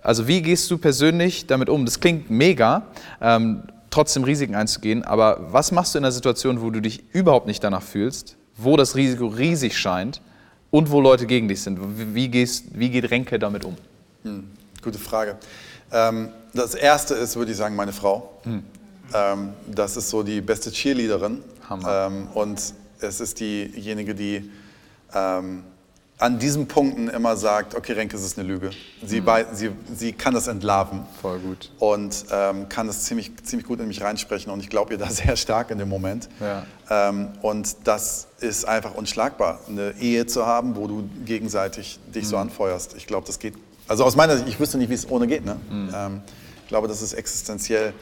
Also, 0.02 0.28
wie 0.28 0.42
gehst 0.42 0.70
du 0.72 0.78
persönlich 0.78 1.46
damit 1.46 1.70
um? 1.70 1.86
Das 1.86 2.00
klingt 2.00 2.30
mega. 2.32 2.88
Ähm, 3.22 3.64
trotzdem 3.94 4.24
Risiken 4.24 4.56
einzugehen. 4.56 5.04
Aber 5.04 5.52
was 5.52 5.72
machst 5.72 5.94
du 5.94 6.00
in 6.00 6.04
einer 6.04 6.12
Situation, 6.12 6.62
wo 6.62 6.70
du 6.70 6.82
dich 6.82 7.04
überhaupt 7.14 7.48
nicht 7.48 7.64
danach 7.64 7.84
fühlst, 7.84 8.36
wo 8.58 8.76
das 8.76 8.96
Risiko 8.96 9.28
riesig 9.28 9.78
scheint 9.78 10.22
und 10.72 10.92
wo 10.92 11.00
Leute 11.00 11.26
gegen 11.28 11.48
dich 11.48 11.62
sind? 11.62 11.80
Wie, 12.14 12.28
gehst, 12.28 12.66
wie 12.74 12.90
geht 12.90 13.10
Renke 13.12 13.40
damit 13.40 13.66
um? 13.66 13.76
Hm, 14.24 14.50
gute 14.84 15.00
Frage. 15.00 15.38
Ähm, 15.92 16.30
das 16.54 16.76
erste 16.76 17.14
ist, 17.14 17.36
würde 17.36 17.52
ich 17.52 17.58
sagen, 17.58 17.76
meine 17.76 17.94
Frau. 17.94 18.38
Hm. 18.44 18.64
Ähm, 19.14 19.54
das 19.68 19.96
ist 19.96 20.10
so 20.10 20.24
die 20.24 20.42
beste 20.42 20.72
Cheerleaderin. 20.72 21.44
Hammer. 21.70 22.08
Ähm, 22.08 22.28
und 22.34 22.62
es 23.00 23.20
ist 23.20 23.40
diejenige, 23.40 24.16
die 24.16 24.50
ähm, 25.14 25.64
an 26.24 26.40
diesen 26.40 26.68
Punkten 26.68 27.10
immer 27.10 27.36
sagt, 27.36 27.76
okay, 27.76 27.92
Renke, 27.92 28.16
es 28.16 28.24
ist 28.24 28.40
eine 28.40 28.48
Lüge. 28.48 28.70
Sie, 29.06 29.20
mhm. 29.20 29.26
bei, 29.26 29.46
sie, 29.52 29.72
sie 29.94 30.14
kann 30.14 30.34
das 30.34 30.48
entlarven. 30.48 31.02
Voll 31.22 31.40
gut. 31.40 31.70
Und 31.80 32.24
ähm, 32.32 32.70
kann 32.70 32.88
das 32.88 33.04
ziemlich, 33.04 33.34
ziemlich 33.44 33.68
gut 33.68 33.82
in 33.82 33.90
mich 33.90 34.02
reinsprechen. 34.02 34.50
Und 34.50 34.62
ich 34.62 34.70
glaube 34.70 34.94
ihr 34.94 34.98
da 34.98 35.10
sehr 35.10 35.36
stark 35.36 35.70
in 35.70 35.80
dem 35.80 35.90
Moment. 35.90 36.30
Ja. 36.40 36.66
Ähm, 36.90 37.28
und 37.42 37.76
das 37.84 38.28
ist 38.40 38.64
einfach 38.64 38.96
unschlagbar, 38.96 39.60
eine 39.68 39.96
Ehe 40.00 40.26
zu 40.26 40.46
haben, 40.46 40.78
wo 40.78 40.88
du 40.88 41.10
gegenseitig 41.26 42.00
dich 42.16 42.24
mhm. 42.24 42.30
so 42.30 42.38
anfeuerst. 42.38 42.96
Ich 42.96 43.06
glaube, 43.06 43.28
das 43.28 43.40
geht, 43.40 43.56
also 43.90 44.06
aus 44.06 44.16
meiner 44.16 44.38
Sicht, 44.38 44.48
ich 44.48 44.58
wüsste 44.62 44.78
nicht, 44.78 44.90
wie 44.90 44.94
es 44.94 45.10
ohne 45.10 45.28
geht. 45.28 45.44
Ne? 45.44 45.58
Mhm. 45.70 45.90
Ähm, 45.94 46.22
ich 46.62 46.70
glaube, 46.70 46.88
das 46.88 47.02
ist 47.02 47.12
existenziell. 47.12 47.94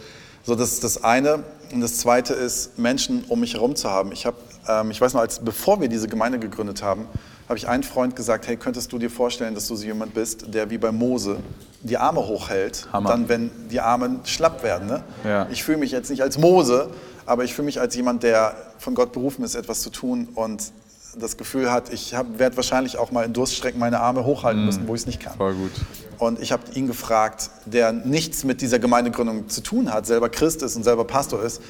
So, 0.43 0.53
das 0.53 0.73
ist 0.73 0.83
das 0.83 1.03
eine. 1.03 1.43
Und 1.73 1.81
das 1.81 1.97
zweite 1.97 2.35
ist, 2.35 2.77
Menschen 2.77 3.23
um 3.29 3.39
mich 3.39 3.55
herum 3.55 3.75
zu 3.75 3.89
haben. 3.89 4.11
Ich, 4.11 4.27
hab, 4.27 4.35
ähm, 4.67 4.91
ich 4.91 5.01
weiß 5.01 5.15
noch, 5.15 5.21
als, 5.21 5.39
bevor 5.39 5.81
wir 5.81 5.87
diese 5.87 6.07
Gemeinde 6.07 6.37
gegründet 6.37 6.83
haben, 6.83 7.07
habe 7.51 7.57
ich 7.57 7.67
einen 7.67 7.83
Freund 7.83 8.15
gesagt, 8.15 8.47
hey, 8.47 8.55
könntest 8.55 8.93
du 8.93 8.97
dir 8.97 9.09
vorstellen, 9.09 9.53
dass 9.55 9.67
du 9.67 9.75
so 9.75 9.85
jemand 9.85 10.13
bist, 10.13 10.53
der 10.53 10.69
wie 10.69 10.77
bei 10.77 10.93
Mose 10.93 11.39
die 11.81 11.97
Arme 11.97 12.25
hochhält, 12.25 12.87
Hammer. 12.93 13.09
dann 13.09 13.27
wenn 13.27 13.51
die 13.69 13.81
Arme 13.81 14.21
schlapp 14.23 14.63
werden. 14.63 14.87
Ne? 14.87 15.03
Ja. 15.25 15.47
Ich 15.51 15.61
fühle 15.61 15.79
mich 15.79 15.91
jetzt 15.91 16.09
nicht 16.09 16.21
als 16.21 16.37
Mose, 16.37 16.91
aber 17.25 17.43
ich 17.43 17.53
fühle 17.53 17.65
mich 17.65 17.81
als 17.81 17.93
jemand, 17.93 18.23
der 18.23 18.55
von 18.77 18.95
Gott 18.95 19.11
berufen 19.11 19.43
ist, 19.43 19.55
etwas 19.55 19.81
zu 19.81 19.89
tun 19.89 20.29
und 20.33 20.71
das 21.19 21.35
Gefühl 21.35 21.69
hat, 21.69 21.91
ich 21.91 22.13
werde 22.37 22.55
wahrscheinlich 22.55 22.97
auch 22.97 23.11
mal 23.11 23.25
in 23.25 23.33
Durststrecken 23.33 23.81
meine 23.81 23.99
Arme 23.99 24.23
hochhalten 24.23 24.63
mm. 24.63 24.65
müssen, 24.67 24.87
wo 24.87 24.95
ich 24.95 25.01
es 25.01 25.07
nicht 25.07 25.19
kann. 25.19 25.35
Voll 25.35 25.55
gut. 25.55 25.71
Und 26.19 26.39
ich 26.39 26.53
habe 26.53 26.63
ihn 26.73 26.87
gefragt, 26.87 27.49
der 27.65 27.91
nichts 27.91 28.45
mit 28.45 28.61
dieser 28.61 28.79
Gemeindegründung 28.79 29.49
zu 29.49 29.59
tun 29.59 29.93
hat, 29.93 30.05
selber 30.05 30.29
Christ 30.29 30.63
ist 30.63 30.77
und 30.77 30.83
selber 30.83 31.03
Pastor 31.03 31.43
ist, 31.43 31.61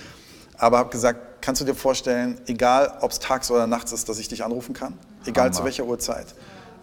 aber 0.59 0.77
habe 0.77 0.91
gesagt, 0.91 1.30
kannst 1.41 1.61
du 1.61 1.65
dir 1.65 1.75
vorstellen, 1.75 2.37
egal 2.47 2.97
ob 3.01 3.11
es 3.11 3.19
tags 3.19 3.51
oder 3.51 3.67
nachts 3.67 3.91
ist, 3.91 4.07
dass 4.09 4.19
ich 4.19 4.27
dich 4.27 4.43
anrufen 4.43 4.73
kann? 4.73 4.97
Egal 5.25 5.45
Hammer. 5.45 5.53
zu 5.53 5.63
welcher 5.63 5.85
Uhrzeit. 5.85 6.27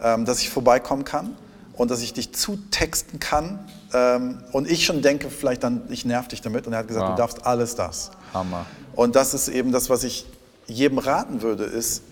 Ähm, 0.01 0.25
dass 0.25 0.41
ich 0.41 0.49
vorbeikommen 0.49 1.03
kann 1.03 1.35
und 1.73 1.91
dass 1.91 2.01
ich 2.01 2.13
dich 2.13 2.33
zutexten 2.33 3.19
kann 3.19 3.59
ähm, 3.93 4.43
und 4.51 4.69
ich 4.69 4.85
schon 4.85 5.01
denke, 5.01 5.29
vielleicht 5.29 5.63
dann, 5.63 5.83
ich 5.89 6.05
nerv 6.05 6.27
dich 6.27 6.41
damit. 6.41 6.67
Und 6.67 6.73
er 6.73 6.79
hat 6.79 6.87
gesagt, 6.87 7.07
wow. 7.07 7.15
du 7.15 7.17
darfst 7.17 7.45
alles 7.45 7.75
das. 7.75 8.11
Hammer. 8.33 8.65
Und 8.95 9.15
das 9.15 9.33
ist 9.33 9.47
eben 9.47 9.71
das, 9.71 9.89
was 9.89 10.03
ich 10.03 10.25
jedem 10.67 10.99
raten 10.99 11.41
würde, 11.41 11.63
ist, 11.63 12.03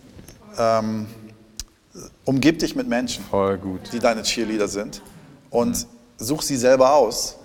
ähm, 0.58 1.08
umgib 2.26 2.60
dich 2.60 2.76
mit 2.76 2.88
Menschen, 2.88 3.24
die 3.92 4.00
deine 4.00 4.24
Cheerleader 4.24 4.68
sind 4.68 5.02
und 5.50 5.70
mhm. 5.70 5.86
such 6.18 6.42
sie 6.44 6.58
selber 6.58 6.94
aus 6.94 7.38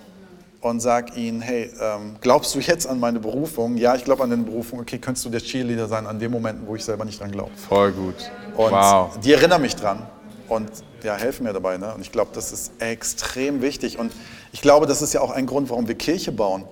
und 0.63 0.81
sag 0.81 1.17
ihnen, 1.17 1.41
hey, 1.41 1.71
ähm, 1.81 2.17
glaubst 2.21 2.55
du 2.55 2.61
jetzt 2.61 2.87
an 2.87 3.01
meine 3.01 3.19
Berufung? 3.19 3.77
Ja, 3.77 3.97
ich 3.97 4.05
glaube 4.05 4.23
an 4.23 4.31
deine 4.31 4.45
Berufung. 4.45 4.81
Okay, 4.81 4.99
könntest 4.99 5.27
du 5.27 5.31
der 5.31 5.41
Cheerleader 5.41 5.89
sein 5.89 6.07
an 6.07 6.19
den 6.19 6.31
Momenten, 6.31 6.67
wo 6.67 6.77
ich 6.77 6.85
selber 6.85 7.05
nicht 7.05 7.21
dran 7.21 7.33
glaube? 7.33 7.51
Voll 7.57 7.93
gut. 7.93 8.15
Und 8.57 8.71
wow. 8.71 9.19
die 9.19 9.33
erinnern 9.33 9.61
mich 9.61 9.75
dran 9.75 10.07
und 10.49 10.71
ja, 11.03 11.17
helfen 11.17 11.45
mir 11.45 11.53
dabei. 11.53 11.79
Ne? 11.79 11.93
Und 11.93 12.01
ich 12.01 12.13
glaube, 12.13 12.31
das 12.33 12.53
ist 12.53 12.73
extrem 12.79 13.61
wichtig. 13.61 13.99
Und 13.99 14.13
ich 14.53 14.63
glaube, 14.63 14.87
das 14.87 15.03
ist 15.03 15.13
ja 15.13 15.21
auch 15.21 15.33
ein 15.33 15.47
Grund, 15.47 15.69
warum 15.69 15.89
wir 15.89 15.97
Kirche 15.97 16.31
bauen. 16.31 16.65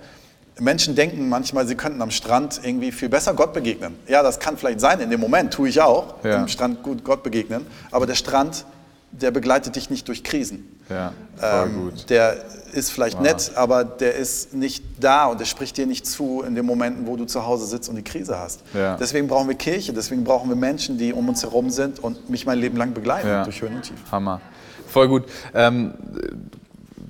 Menschen 0.57 0.95
denken 0.95 1.27
manchmal, 1.27 1.67
sie 1.67 1.75
könnten 1.75 2.01
am 2.01 2.11
Strand 2.11 2.61
irgendwie 2.63 2.93
viel 2.93 3.09
besser 3.09 3.33
Gott 3.33 3.51
begegnen. 3.51 3.95
Ja, 4.07 4.23
das 4.23 4.39
kann 4.39 4.57
vielleicht 4.57 4.79
sein, 4.79 5.01
in 5.01 5.09
dem 5.09 5.19
Moment 5.19 5.53
tue 5.53 5.67
ich 5.67 5.81
auch, 5.81 6.15
ja. 6.23 6.37
am 6.37 6.47
Strand 6.47 6.83
gut 6.83 7.03
Gott 7.03 7.23
begegnen. 7.23 7.67
Aber 7.89 8.05
der 8.05 8.15
Strand, 8.15 8.65
der 9.11 9.31
begleitet 9.31 9.75
dich 9.75 9.89
nicht 9.89 10.07
durch 10.07 10.23
Krisen. 10.23 10.79
Ja, 10.89 11.13
ähm, 11.41 11.83
gut. 11.83 12.09
Der 12.09 12.37
ist 12.73 12.91
vielleicht 12.91 13.17
wow. 13.17 13.23
nett, 13.23 13.51
aber 13.55 13.83
der 13.83 14.15
ist 14.15 14.53
nicht 14.53 14.83
da 14.99 15.25
und 15.25 15.39
der 15.39 15.45
spricht 15.45 15.77
dir 15.77 15.85
nicht 15.85 16.05
zu 16.05 16.41
in 16.41 16.55
den 16.55 16.65
Momenten, 16.65 17.07
wo 17.07 17.15
du 17.15 17.25
zu 17.25 17.45
Hause 17.45 17.65
sitzt 17.65 17.89
und 17.89 17.95
die 17.95 18.03
Krise 18.03 18.37
hast. 18.37 18.63
Ja. 18.73 18.97
Deswegen 18.97 19.27
brauchen 19.27 19.47
wir 19.47 19.55
Kirche, 19.55 19.93
deswegen 19.93 20.23
brauchen 20.23 20.49
wir 20.49 20.55
Menschen, 20.55 20.97
die 20.97 21.13
um 21.13 21.27
uns 21.29 21.43
herum 21.43 21.69
sind 21.69 21.99
und 21.99 22.29
mich 22.29 22.45
mein 22.45 22.59
Leben 22.59 22.77
lang 22.77 22.93
begleiten 22.93 23.27
ja. 23.27 23.43
durch 23.43 23.61
Höhen 23.61 23.75
und 23.75 23.83
Tiefen. 23.83 24.11
Hammer. 24.11 24.41
Voll 24.87 25.07
gut. 25.07 25.23
Ähm, 25.53 25.93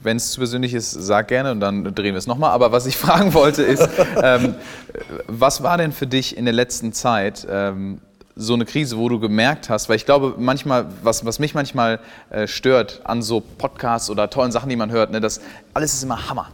wenn 0.04 0.18
es 0.18 0.32
zu 0.32 0.40
persönlich 0.40 0.74
ist, 0.74 0.92
sag 0.92 1.28
gerne 1.28 1.52
und 1.52 1.60
dann 1.60 1.84
drehen 1.84 2.14
wir 2.14 2.18
es 2.18 2.28
nochmal. 2.28 2.52
Aber 2.52 2.72
was 2.72 2.86
ich 2.86 2.98
fragen 3.06 3.34
wollte 3.34 3.64
ist, 3.64 3.88
ähm, 4.22 4.56
was 5.28 5.64
war 5.64 5.78
denn 5.78 5.92
für 5.92 6.08
dich 6.08 6.38
in 6.38 6.46
der 6.46 6.54
letzten 6.54 6.94
Zeit 6.94 7.48
ähm, 7.50 8.02
so 8.36 8.54
eine 8.54 8.66
Krise, 8.66 8.98
wo 8.98 9.10
du 9.10 9.20
gemerkt 9.20 9.70
hast, 9.70 9.90
weil 9.90 9.98
ich 9.98 10.06
glaube, 10.06 10.36
manchmal, 10.38 10.86
was, 11.04 11.26
was 11.26 11.40
mich 11.40 11.54
manchmal 11.54 12.00
äh, 12.30 12.48
stört 12.48 13.02
an 13.04 13.22
so 13.22 13.42
Podcasts 13.42 14.10
oder 14.10 14.30
tollen 14.30 14.52
Sachen, 14.52 14.70
die 14.70 14.76
man 14.76 14.92
hört, 14.92 15.12
ne, 15.12 15.20
das 15.20 15.42
alles 15.74 15.94
ist 15.94 16.04
immer 16.04 16.30
Hammer. 16.30 16.48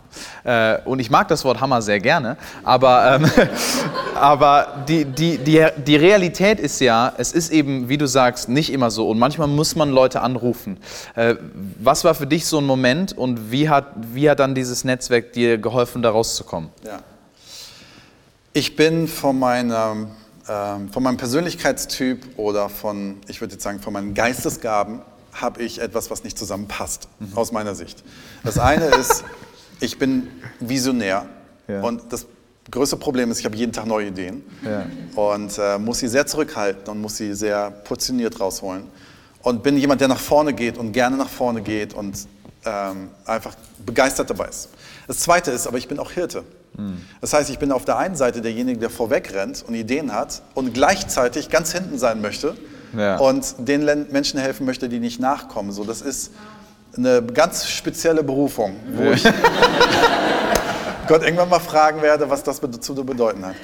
Äh, 0.44 0.80
und 0.86 1.00
ich 1.00 1.10
mag 1.10 1.28
das 1.28 1.46
Wort 1.46 1.62
Hammer 1.62 1.82
sehr 1.82 2.00
gerne, 2.00 2.38
aber, 2.64 3.16
ähm, 3.16 3.32
aber 4.16 4.84
die, 4.88 5.06
die, 5.06 5.38
die, 5.38 5.66
die 5.86 5.96
Realität 5.96 6.60
ist 6.60 6.80
ja, 6.82 7.14
es 7.18 7.32
ist 7.32 7.52
eben, 7.52 7.90
wie 7.90 7.98
du 7.98 8.08
sagst, 8.08 8.50
nicht 8.50 8.72
immer 8.72 8.90
so 8.90 9.10
und 9.10 9.20
manchmal 9.20 9.48
muss 9.48 9.76
man 9.76 9.92
Leute 9.92 10.22
anrufen. 10.22 10.78
Äh, 11.16 11.36
was 11.80 12.04
war 12.04 12.16
für 12.16 12.28
dich 12.28 12.46
so 12.46 12.58
ein 12.58 12.66
Moment 12.66 13.16
und 13.16 13.52
wie 13.52 13.70
hat, 13.70 13.94
wie 14.14 14.30
hat 14.30 14.40
dann 14.40 14.56
dieses 14.56 14.84
Netzwerk 14.84 15.34
dir 15.34 15.58
geholfen, 15.58 16.02
da 16.02 16.10
rauszukommen? 16.10 16.70
Ja. 16.84 17.00
Ich 18.54 18.76
bin 18.76 19.08
von 19.08 19.38
meiner 19.38 20.08
ähm, 20.50 20.90
von 20.90 21.04
meinem 21.04 21.18
Persönlichkeitstyp 21.18 22.38
oder 22.38 22.70
von, 22.70 23.18
ich 23.28 23.42
würde 23.42 23.54
jetzt 23.54 23.64
sagen, 23.64 23.80
von 23.80 23.94
meinen 23.94 24.14
Geistesgaben 24.14 25.02
habe 25.34 25.62
ich 25.62 25.82
etwas, 25.82 26.10
was 26.10 26.24
nicht 26.24 26.38
zusammenpasst, 26.38 27.10
mhm. 27.20 27.38
aus 27.38 27.52
meiner 27.52 27.76
Sicht. 27.76 28.04
Das 28.44 28.58
eine 28.58 28.86
ist, 28.86 29.24
ich 29.80 30.00
bin 30.00 30.28
visionär 30.60 31.28
ja. 31.68 31.82
und 31.82 32.12
das 32.12 32.26
größte 32.72 32.98
Problem 32.98 33.32
ist, 33.32 33.40
ich 33.40 33.46
habe 33.46 33.56
jeden 33.56 33.72
Tag 33.72 33.86
neue 33.86 34.08
Ideen 34.08 34.44
ja. 34.64 34.86
und 35.16 35.58
äh, 35.58 35.78
muss 35.78 36.00
sie 36.00 36.08
sehr 36.08 36.26
zurückhalten 36.26 36.90
und 36.90 37.02
muss 37.02 37.18
sie 37.18 37.34
sehr 37.34 37.72
portioniert 37.72 38.40
rausholen. 38.40 38.84
Und 39.44 39.64
bin 39.64 39.78
jemand, 39.78 40.02
der 40.02 40.10
nach 40.10 40.20
vorne 40.20 40.54
geht 40.54 40.78
und 40.78 40.92
gerne 40.92 41.16
nach 41.16 41.30
vorne 41.30 41.62
geht 41.62 41.94
und 41.94 42.28
ähm, 42.66 43.10
einfach 43.26 43.56
begeistert 43.86 44.30
dabei 44.30 44.50
ist. 44.50 44.70
Das 45.08 45.20
Zweite 45.20 45.52
ist, 45.52 45.68
aber 45.68 45.78
ich 45.78 45.88
bin 45.88 46.00
auch 46.00 46.12
Hirte. 46.12 46.44
Das 47.22 47.34
heißt, 47.34 47.50
ich 47.50 47.60
bin 47.60 47.72
auf 47.72 47.86
der 47.86 47.98
einen 47.98 48.16
Seite 48.16 48.42
derjenige, 48.42 48.80
der 48.80 48.90
vorweg 48.90 49.34
rennt 49.34 49.64
und 49.68 49.74
Ideen 49.74 50.14
hat 50.14 50.42
und 50.54 50.74
gleichzeitig 50.74 51.50
ganz 51.50 51.72
hinten 51.72 51.98
sein 51.98 52.22
möchte 52.22 52.56
ja. 52.96 53.18
und 53.18 53.56
den 53.58 53.86
Menschen 54.12 54.40
helfen 54.40 54.66
möchte, 54.66 54.88
die 54.90 55.00
nicht 55.00 55.20
nachkommen. 55.20 55.72
So, 55.72 55.84
das 55.84 56.02
ist 56.02 56.32
eine 56.96 57.24
ganz 57.24 57.68
spezielle 57.68 58.24
Berufung, 58.24 58.76
wo 58.94 59.04
ja. 59.04 59.12
ich 59.12 59.24
Gott 61.08 61.24
irgendwann 61.24 61.50
mal 61.50 61.60
fragen 61.60 62.02
werde, 62.02 62.30
was 62.30 62.44
das 62.44 62.62
zu 62.62 62.96
bedeuten 62.96 63.46
hat. 63.46 63.56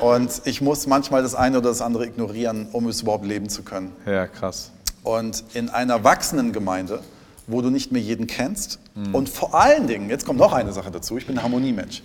Und 0.00 0.42
ich 0.44 0.60
muss 0.60 0.86
manchmal 0.86 1.22
das 1.22 1.34
eine 1.34 1.58
oder 1.58 1.70
das 1.70 1.80
andere 1.80 2.06
ignorieren, 2.06 2.68
um 2.72 2.86
es 2.86 3.02
überhaupt 3.02 3.24
leben 3.24 3.48
zu 3.48 3.62
können. 3.62 3.92
Ja, 4.04 4.26
krass. 4.26 4.70
Und 5.02 5.44
in 5.54 5.70
einer 5.70 6.04
wachsenden 6.04 6.52
Gemeinde 6.52 7.00
wo 7.46 7.62
du 7.62 7.70
nicht 7.70 7.92
mehr 7.92 8.02
jeden 8.02 8.26
kennst. 8.26 8.80
Mhm. 8.94 9.14
Und 9.14 9.28
vor 9.28 9.54
allen 9.54 9.86
Dingen, 9.86 10.10
jetzt 10.10 10.26
kommt 10.26 10.38
noch 10.38 10.52
eine 10.52 10.72
Sache 10.72 10.90
dazu, 10.90 11.16
ich 11.16 11.26
bin 11.26 11.38
ein 11.38 11.42
Harmoniemensch. 11.42 12.02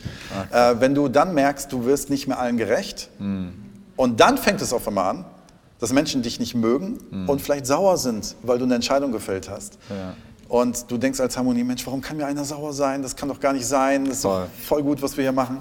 Okay. 0.50 0.74
Äh, 0.74 0.82
wenn 0.82 0.96
du 0.96 1.08
dann 1.08 1.34
merkst, 1.34 1.72
du 1.72 1.86
wirst 1.86 2.10
nicht 2.10 2.28
mehr 2.28 2.40
allen 2.40 2.58
gerecht 2.58 3.10
mhm. 3.20 3.54
und 3.96 4.20
dann 4.20 4.38
fängt 4.38 4.62
es 4.62 4.74
auf 4.74 4.88
einmal 4.88 5.10
an, 5.10 5.26
dass 5.80 5.92
Menschen 5.94 6.22
dich 6.22 6.40
nicht 6.40 6.54
mögen 6.54 7.00
und 7.26 7.42
vielleicht 7.42 7.66
sauer 7.66 7.98
sind, 7.98 8.36
weil 8.44 8.60
du 8.60 8.66
eine 8.66 8.76
Entscheidung 8.76 9.12
gefällt 9.12 9.50
hast. 9.50 9.80
Ja. 9.90 10.14
Und 10.48 10.92
du 10.92 10.98
denkst 10.98 11.20
als 11.20 11.38
Harmonie, 11.38 11.64
Mensch, 11.64 11.88
warum 11.88 12.02
kann 12.02 12.18
mir 12.18 12.28
einer 12.28 12.44
sauer 12.44 12.74
sein? 12.74 13.02
Das 13.02 13.16
kann 13.16 13.30
doch 13.30 13.40
gar 13.40 13.54
nicht 13.54 13.66
sein. 13.66 14.06
Das 14.06 14.18
ist 14.18 14.22
Voll. 14.22 14.48
voll 14.64 14.84
gut, 14.84 15.02
was 15.02 15.18
wir 15.18 15.24
hier 15.24 15.32
machen. 15.32 15.58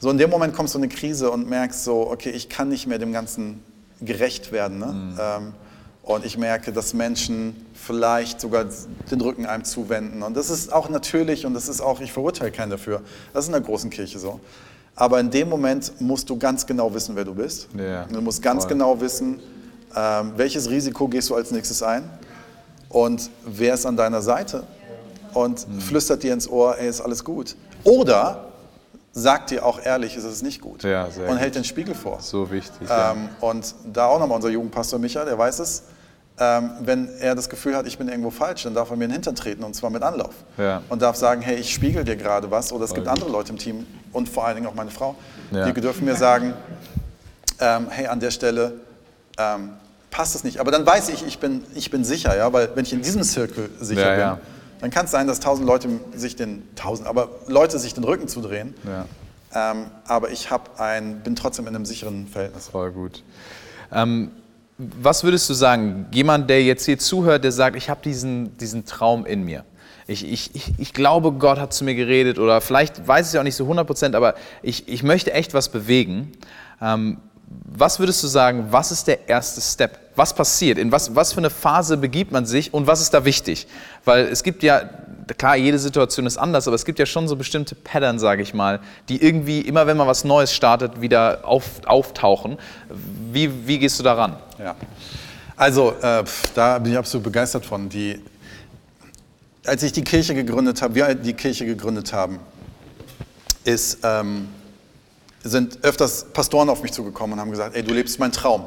So 0.00 0.10
in 0.10 0.18
dem 0.18 0.30
Moment 0.30 0.54
kommst 0.54 0.74
du 0.74 0.78
in 0.78 0.84
eine 0.84 0.92
Krise 0.92 1.30
und 1.30 1.48
merkst 1.48 1.84
so, 1.84 2.10
okay, 2.10 2.30
ich 2.30 2.48
kann 2.48 2.68
nicht 2.68 2.86
mehr 2.86 2.98
dem 2.98 3.12
Ganzen 3.12 3.62
gerecht 4.00 4.52
werden. 4.52 4.78
Ne? 4.78 5.16
Ähm, 5.20 5.52
und 6.06 6.24
ich 6.24 6.38
merke, 6.38 6.72
dass 6.72 6.94
Menschen 6.94 7.66
vielleicht 7.74 8.40
sogar 8.40 8.64
den 9.10 9.20
Rücken 9.20 9.44
einem 9.44 9.64
zuwenden. 9.64 10.22
Und 10.22 10.36
das 10.36 10.48
ist 10.50 10.72
auch 10.72 10.88
natürlich 10.88 11.44
und 11.44 11.52
das 11.52 11.68
ist 11.68 11.80
auch, 11.82 12.00
ich 12.00 12.12
verurteile 12.12 12.50
keinen 12.52 12.70
dafür. 12.70 13.02
Das 13.34 13.44
ist 13.44 13.48
in 13.48 13.52
der 13.52 13.60
großen 13.60 13.90
Kirche 13.90 14.18
so. 14.18 14.40
Aber 14.94 15.20
in 15.20 15.30
dem 15.30 15.48
Moment 15.50 15.92
musst 16.00 16.30
du 16.30 16.38
ganz 16.38 16.64
genau 16.64 16.94
wissen, 16.94 17.16
wer 17.16 17.24
du 17.24 17.34
bist. 17.34 17.68
Ja, 17.76 18.04
Du 18.04 18.20
musst 18.22 18.40
ganz 18.40 18.62
voll. 18.64 18.72
genau 18.72 18.98
wissen, 19.00 19.40
ähm, 19.94 20.32
welches 20.36 20.70
Risiko 20.70 21.06
gehst 21.08 21.28
du 21.28 21.34
als 21.34 21.50
nächstes 21.50 21.82
ein 21.82 22.08
und 22.88 23.28
wer 23.44 23.74
ist 23.74 23.84
an 23.84 23.96
deiner 23.96 24.22
Seite 24.22 24.62
und 25.34 25.68
Mhm. 25.68 25.80
flüstert 25.80 26.22
dir 26.22 26.32
ins 26.32 26.48
Ohr, 26.48 26.78
ey, 26.78 26.88
ist 26.88 27.00
alles 27.00 27.24
gut. 27.24 27.56
Oder 27.84 28.46
sagt 29.12 29.50
dir 29.50 29.66
auch 29.66 29.80
ehrlich, 29.84 30.16
ist 30.16 30.24
es 30.24 30.40
nicht 30.42 30.60
gut. 30.60 30.82
Ja, 30.84 31.10
sehr 31.10 31.24
und 31.24 31.30
gut. 31.32 31.40
hält 31.40 31.56
den 31.56 31.64
Spiegel 31.64 31.94
vor. 31.94 32.20
So 32.20 32.50
wichtig. 32.50 32.88
ja. 32.88 33.12
Ähm, 33.12 33.28
und 33.40 33.74
da 33.92 34.06
auch 34.06 34.18
nochmal 34.20 34.36
unser 34.36 34.50
Jugendpastor 34.50 34.98
Micha, 34.98 35.24
der 35.24 35.36
weiß 35.36 35.58
es, 35.58 35.82
ähm, 36.38 36.70
wenn 36.80 37.08
er 37.18 37.34
das 37.34 37.48
Gefühl 37.48 37.74
hat, 37.76 37.86
ich 37.86 37.96
bin 37.98 38.08
irgendwo 38.08 38.30
falsch, 38.30 38.64
dann 38.64 38.74
darf 38.74 38.90
er 38.90 38.96
mir 38.96 39.04
in 39.04 39.10
den 39.10 39.14
Hintern 39.14 39.36
treten 39.36 39.64
und 39.64 39.74
zwar 39.74 39.90
mit 39.90 40.02
Anlauf. 40.02 40.34
Ja. 40.58 40.82
Und 40.88 41.00
darf 41.02 41.16
sagen, 41.16 41.40
hey, 41.40 41.56
ich 41.56 41.72
spiegel 41.72 42.04
dir 42.04 42.16
gerade 42.16 42.50
was 42.50 42.72
oder 42.72 42.84
es 42.84 42.92
gibt 42.94 43.08
andere 43.08 43.30
Leute 43.30 43.52
im 43.52 43.58
Team 43.58 43.86
und 44.12 44.28
vor 44.28 44.46
allen 44.46 44.56
Dingen 44.56 44.66
auch 44.66 44.74
meine 44.74 44.90
Frau, 44.90 45.14
Ja. 45.50 45.70
die 45.70 45.80
dürfen 45.80 46.04
mir 46.04 46.16
sagen, 46.16 46.52
ähm, 47.60 47.86
hey, 47.88 48.06
an 48.06 48.20
der 48.20 48.30
Stelle 48.30 48.74
ähm, 49.38 49.70
passt 50.10 50.34
es 50.34 50.44
nicht. 50.44 50.60
Aber 50.60 50.70
dann 50.70 50.84
weiß 50.86 51.08
ich, 51.08 51.26
ich 51.26 51.38
bin, 51.38 51.62
ich 51.74 51.90
bin 51.90 52.04
sicher, 52.04 52.36
ja, 52.36 52.52
weil 52.52 52.70
wenn 52.74 52.84
ich 52.84 52.92
in 52.92 53.02
diesem 53.02 53.22
Zirkel 53.22 53.70
sicher 53.80 54.16
Ja, 54.18 54.34
bin, 54.34 54.42
dann 54.80 54.90
kann 54.90 55.06
es 55.06 55.10
sein, 55.10 55.26
dass 55.26 55.40
tausend 55.40 55.66
Leute 55.66 55.88
sich 56.14 56.36
den, 56.36 56.62
tausend, 56.76 57.08
aber 57.08 57.30
Leute 57.46 57.78
sich 57.78 57.94
den 57.94 58.04
Rücken 58.04 58.28
zudrehen. 58.28 58.74
Ähm, 59.54 59.86
aber 60.06 60.30
ich 60.30 60.48
ein, 60.76 61.20
bin 61.20 61.34
trotzdem 61.34 61.66
in 61.66 61.74
einem 61.74 61.86
sicheren 61.86 62.28
Verhältnis. 62.28 62.68
Voll 62.68 62.92
gut. 62.92 63.22
Was 64.78 65.24
würdest 65.24 65.48
du 65.48 65.54
sagen, 65.54 66.06
jemand, 66.12 66.50
der 66.50 66.62
jetzt 66.62 66.84
hier 66.84 66.98
zuhört, 66.98 67.44
der 67.44 67.52
sagt, 67.52 67.76
ich 67.76 67.88
habe 67.88 68.00
diesen, 68.04 68.56
diesen 68.58 68.84
Traum 68.84 69.24
in 69.24 69.42
mir. 69.42 69.64
Ich, 70.06 70.24
ich, 70.24 70.54
ich, 70.54 70.72
ich 70.78 70.92
glaube, 70.92 71.32
Gott 71.32 71.58
hat 71.58 71.72
zu 71.72 71.84
mir 71.84 71.94
geredet 71.94 72.38
oder 72.38 72.60
vielleicht 72.60 73.08
weiß 73.08 73.26
ich 73.26 73.34
es 73.34 73.40
auch 73.40 73.42
nicht 73.42 73.56
so 73.56 73.64
100 73.64 73.86
Prozent, 73.86 74.14
aber 74.14 74.34
ich, 74.62 74.86
ich 74.88 75.02
möchte 75.02 75.32
echt 75.32 75.54
was 75.54 75.68
bewegen. 75.68 76.32
Ähm, 76.80 77.18
was 77.48 77.98
würdest 77.98 78.22
du 78.22 78.26
sagen, 78.26 78.66
was 78.70 78.92
ist 78.92 79.06
der 79.06 79.28
erste 79.28 79.60
Step? 79.60 79.98
Was 80.14 80.34
passiert? 80.34 80.78
In 80.78 80.92
was, 80.92 81.14
was 81.14 81.32
für 81.32 81.38
eine 81.38 81.50
Phase 81.50 81.96
begibt 81.96 82.32
man 82.32 82.46
sich 82.46 82.72
und 82.72 82.86
was 82.86 83.00
ist 83.00 83.14
da 83.14 83.24
wichtig? 83.24 83.66
Weil 84.04 84.26
es 84.26 84.42
gibt 84.42 84.62
ja, 84.62 84.82
klar, 85.34 85.56
jede 85.56 85.78
Situation 85.78 86.26
ist 86.26 86.36
anders, 86.36 86.68
aber 86.68 86.74
es 86.76 86.84
gibt 86.84 86.98
ja 86.98 87.06
schon 87.06 87.26
so 87.26 87.36
bestimmte 87.36 87.74
Pattern, 87.74 88.18
sage 88.18 88.42
ich 88.42 88.54
mal, 88.54 88.80
die 89.08 89.22
irgendwie 89.22 89.60
immer, 89.60 89.86
wenn 89.86 89.96
man 89.96 90.06
was 90.06 90.24
Neues 90.24 90.52
startet, 90.52 91.00
wieder 91.00 91.40
auf, 91.42 91.64
auftauchen. 91.86 92.58
Wie, 93.32 93.66
wie 93.66 93.78
gehst 93.78 93.98
du 93.98 94.02
daran? 94.02 94.36
Ja. 94.58 94.76
Also, 95.56 95.94
äh, 96.02 96.22
da 96.54 96.78
bin 96.78 96.92
ich 96.92 96.98
absolut 96.98 97.24
begeistert 97.24 97.64
von. 97.66 97.88
Die, 97.88 98.20
als 99.64 99.82
ich 99.82 99.92
die 99.92 100.04
Kirche 100.04 100.34
gegründet 100.34 100.82
habe, 100.82 100.94
wir 100.94 101.14
die 101.14 101.32
Kirche 101.32 101.66
gegründet 101.66 102.12
haben, 102.12 102.38
ist, 103.64 103.98
ähm, 104.04 104.48
sind 105.42 105.82
öfters 105.82 106.26
Pastoren 106.32 106.68
auf 106.68 106.82
mich 106.82 106.92
zugekommen 106.92 107.34
und 107.34 107.40
haben 107.40 107.50
gesagt, 107.50 107.74
ey, 107.74 107.82
du 107.82 107.94
lebst 107.94 108.18
meinen 108.20 108.32
Traum. 108.32 108.64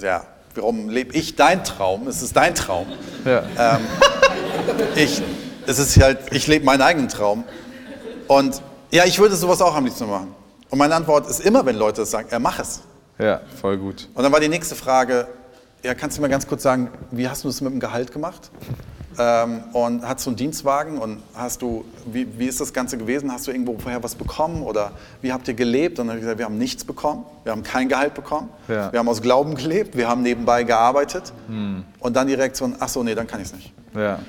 Ja, 0.00 0.24
warum 0.54 0.88
lebe 0.88 1.14
ich 1.14 1.36
deinen 1.36 1.62
Traum? 1.62 2.08
Es 2.08 2.22
ist 2.22 2.36
dein 2.36 2.54
Traum. 2.54 2.86
Ja. 3.24 3.78
Ich, 4.96 5.22
es 5.68 5.78
ist 5.78 6.00
halt, 6.02 6.18
ich 6.32 6.46
lebe 6.46 6.64
meinen 6.64 6.82
eigenen 6.82 7.08
Traum. 7.08 7.44
Und 8.26 8.62
ja, 8.90 9.04
ich 9.04 9.18
würde 9.18 9.36
sowas 9.36 9.60
auch 9.62 9.74
am 9.76 9.84
liebsten 9.84 10.08
machen. 10.08 10.34
Und 10.70 10.78
meine 10.78 10.94
Antwort 10.94 11.28
ist 11.28 11.40
immer, 11.40 11.64
wenn 11.66 11.76
Leute 11.76 12.00
das 12.02 12.10
sagen, 12.10 12.28
ja, 12.30 12.38
mach 12.38 12.58
es. 12.58 12.80
ja, 13.18 13.40
voll 13.60 13.76
gut. 13.78 14.08
Und 14.14 14.22
dann 14.22 14.32
war 14.32 14.40
die 14.40 14.48
nächste 14.48 14.74
Frage, 14.74 15.26
ja, 15.82 15.94
kannst 15.94 16.18
du 16.18 16.22
mir 16.22 16.28
ganz 16.28 16.46
kurz 16.46 16.62
sagen, 16.62 16.90
wie 17.10 17.28
hast 17.28 17.44
du 17.44 17.48
das 17.48 17.60
mit 17.60 17.72
dem 17.72 17.80
Gehalt 17.80 18.12
gemacht? 18.12 18.50
Ähm, 19.20 19.64
und 19.72 20.06
hast 20.06 20.26
du 20.26 20.30
einen 20.30 20.36
Dienstwagen 20.36 20.98
und 20.98 21.22
hast 21.34 21.60
du, 21.62 21.84
wie, 22.06 22.26
wie 22.38 22.46
ist 22.46 22.60
das 22.60 22.72
Ganze 22.72 22.96
gewesen? 22.98 23.32
Hast 23.32 23.46
du 23.46 23.50
irgendwo 23.50 23.76
vorher 23.78 24.02
was 24.02 24.14
bekommen 24.14 24.62
oder 24.62 24.92
wie 25.22 25.32
habt 25.32 25.48
ihr 25.48 25.54
gelebt? 25.54 25.98
Und 25.98 26.06
dann 26.06 26.10
habe 26.10 26.18
ich 26.18 26.22
gesagt, 26.22 26.38
wir 26.38 26.44
haben 26.44 26.58
nichts 26.58 26.84
bekommen, 26.84 27.24
wir 27.44 27.52
haben 27.52 27.62
kein 27.64 27.88
Gehalt 27.88 28.14
bekommen, 28.14 28.48
Ja. 28.68 28.92
wir 28.92 28.98
haben 29.00 29.08
aus 29.08 29.20
Glauben 29.20 29.54
gelebt, 29.56 29.96
wir 29.96 30.08
haben 30.08 30.22
nebenbei 30.22 30.62
gearbeitet 30.62 31.32
und 32.00 32.16
dann 32.16 32.26
die 32.28 32.34
Reaktion, 32.34 32.76
ach 32.78 32.88
so, 32.88 33.02
nee, 33.02 33.14
dann 33.16 33.26
kann 33.26 33.40
ich 33.40 33.46
es 33.48 33.54
nicht. 33.54 33.72
Ja, 33.96 34.20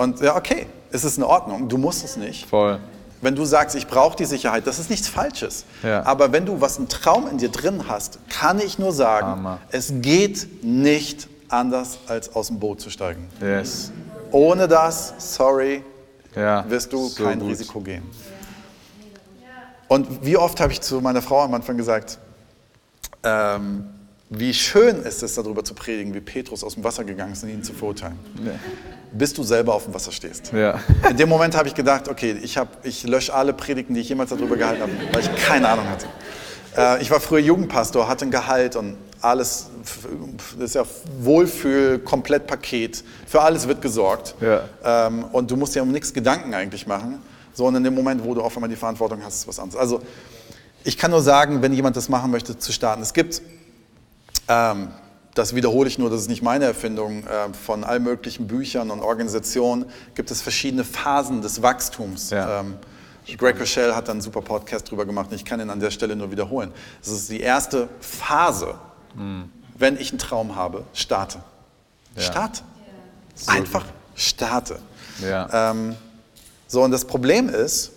Und 0.00 0.20
ja, 0.20 0.34
okay, 0.34 0.66
es 0.90 1.04
ist 1.04 1.18
in 1.18 1.24
Ordnung, 1.24 1.68
du 1.68 1.76
musst 1.76 2.02
es 2.04 2.16
nicht. 2.16 2.46
voll. 2.48 2.80
Wenn 3.20 3.36
du 3.36 3.44
sagst, 3.44 3.76
ich 3.76 3.86
brauche 3.86 4.16
die 4.16 4.24
Sicherheit, 4.24 4.66
das 4.66 4.78
ist 4.78 4.88
nichts 4.88 5.06
Falsches. 5.06 5.66
Ja. 5.82 6.06
Aber 6.06 6.32
wenn 6.32 6.46
du 6.46 6.62
was 6.62 6.78
einen 6.78 6.88
Traum 6.88 7.28
in 7.28 7.36
dir 7.36 7.50
drin 7.50 7.84
hast, 7.86 8.18
kann 8.30 8.58
ich 8.60 8.78
nur 8.78 8.92
sagen, 8.92 9.26
Hammer. 9.26 9.58
es 9.70 9.92
geht 9.96 10.64
nicht 10.64 11.28
anders, 11.50 11.98
als 12.06 12.34
aus 12.34 12.46
dem 12.46 12.58
Boot 12.58 12.80
zu 12.80 12.88
steigen. 12.88 13.28
Yes. 13.42 13.92
Ohne 14.30 14.68
das, 14.68 15.12
sorry, 15.18 15.84
Ja, 16.34 16.64
wirst 16.70 16.94
du 16.94 17.08
so 17.08 17.22
kein 17.22 17.40
gut. 17.40 17.50
Risiko 17.50 17.80
gehen. 17.80 18.04
Und 19.88 20.24
wie 20.24 20.38
oft 20.38 20.58
habe 20.58 20.72
ich 20.72 20.80
zu 20.80 21.02
meiner 21.02 21.20
Frau 21.20 21.42
am 21.42 21.52
Anfang 21.52 21.76
gesagt, 21.76 22.18
ähm, 23.22 23.84
wie 24.30 24.54
schön 24.54 25.02
ist 25.02 25.22
es, 25.22 25.34
darüber 25.34 25.62
zu 25.62 25.74
predigen, 25.74 26.14
wie 26.14 26.20
Petrus 26.20 26.64
aus 26.64 26.72
dem 26.72 26.84
Wasser 26.84 27.04
gegangen 27.04 27.32
ist 27.34 27.42
und 27.42 27.50
ihn 27.50 27.62
zu 27.62 27.74
verurteilen. 27.74 28.18
Bis 29.12 29.34
du 29.34 29.42
selber 29.42 29.74
auf 29.74 29.84
dem 29.84 29.94
Wasser 29.94 30.12
stehst. 30.12 30.52
Ja. 30.52 30.80
In 31.08 31.16
dem 31.16 31.28
Moment 31.28 31.56
habe 31.56 31.66
ich 31.66 31.74
gedacht, 31.74 32.08
okay, 32.08 32.36
ich, 32.42 32.56
hab, 32.56 32.84
ich 32.84 33.02
lösche 33.04 33.34
alle 33.34 33.52
Predigten, 33.52 33.94
die 33.94 34.00
ich 34.00 34.08
jemals 34.08 34.30
darüber 34.30 34.56
gehalten 34.56 34.82
habe, 34.82 34.92
weil 35.12 35.22
ich 35.22 35.34
keine 35.44 35.68
Ahnung 35.68 35.88
hatte. 35.88 36.06
Äh, 36.76 37.02
ich 37.02 37.10
war 37.10 37.20
früher 37.20 37.40
Jugendpastor, 37.40 38.08
hatte 38.08 38.24
ein 38.24 38.30
Gehalt 38.30 38.76
und 38.76 38.96
alles, 39.20 39.66
das 40.58 40.70
ist 40.70 40.74
ja 40.74 40.84
Wohlfühl, 41.20 41.98
Komplettpaket, 41.98 43.04
für 43.26 43.42
alles 43.42 43.68
wird 43.68 43.82
gesorgt. 43.82 44.34
Ja. 44.40 44.62
Ähm, 44.84 45.24
und 45.32 45.50
du 45.50 45.56
musst 45.56 45.74
dir 45.74 45.82
um 45.82 45.90
nichts 45.90 46.12
Gedanken 46.12 46.54
eigentlich 46.54 46.86
machen, 46.86 47.20
sondern 47.52 47.84
in 47.84 47.84
dem 47.84 47.94
Moment, 47.94 48.24
wo 48.24 48.34
du 48.34 48.40
auf 48.40 48.56
einmal 48.56 48.70
die 48.70 48.76
Verantwortung 48.76 49.22
hast, 49.24 49.34
ist 49.34 49.48
was 49.48 49.58
anderes. 49.58 49.80
Also 49.80 50.00
ich 50.84 50.96
kann 50.96 51.10
nur 51.10 51.20
sagen, 51.20 51.62
wenn 51.62 51.72
jemand 51.72 51.96
das 51.96 52.08
machen 52.08 52.30
möchte, 52.30 52.58
zu 52.58 52.72
starten. 52.72 53.02
Es 53.02 53.12
gibt 53.12 53.42
ähm, 54.48 54.88
das 55.34 55.54
wiederhole 55.54 55.88
ich 55.88 55.98
nur, 55.98 56.10
das 56.10 56.22
ist 56.22 56.28
nicht 56.28 56.42
meine 56.42 56.64
Erfindung, 56.64 57.24
äh, 57.24 57.52
von 57.52 57.84
all 57.84 58.00
möglichen 58.00 58.46
Büchern 58.46 58.90
und 58.90 59.00
Organisationen 59.00 59.86
gibt 60.14 60.30
es 60.30 60.42
verschiedene 60.42 60.84
Phasen 60.84 61.42
des 61.42 61.62
Wachstums. 61.62 62.30
Ja. 62.30 62.60
Ähm, 62.60 62.76
Greg 63.38 63.60
Rochelle 63.60 63.94
hat 63.94 64.08
einen 64.08 64.20
super 64.20 64.42
Podcast 64.42 64.90
drüber 64.90 65.06
gemacht 65.06 65.30
und 65.30 65.36
ich 65.36 65.44
kann 65.44 65.60
ihn 65.60 65.70
an 65.70 65.78
der 65.78 65.92
Stelle 65.92 66.16
nur 66.16 66.32
wiederholen. 66.32 66.72
Das 67.00 67.12
ist 67.12 67.30
die 67.30 67.40
erste 67.40 67.88
Phase, 68.00 68.74
wenn 69.78 69.96
ich 69.98 70.10
einen 70.10 70.18
Traum 70.18 70.56
habe, 70.56 70.84
starte. 70.94 71.38
Starte. 72.16 72.62
Einfach 73.46 73.84
starte. 74.16 74.80
Ja. 75.22 75.70
Ähm, 75.70 75.94
so, 76.66 76.82
und 76.82 76.90
das 76.90 77.04
Problem 77.04 77.48
ist, 77.48 77.92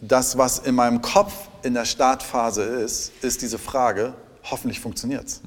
das, 0.00 0.38
was 0.38 0.58
in 0.58 0.74
meinem 0.74 1.02
Kopf 1.02 1.32
in 1.62 1.74
der 1.74 1.84
Startphase 1.84 2.62
ist, 2.62 3.12
ist 3.22 3.42
diese 3.42 3.58
Frage, 3.58 4.14
hoffentlich 4.48 4.80
funktioniert 4.80 5.26
es, 5.26 5.42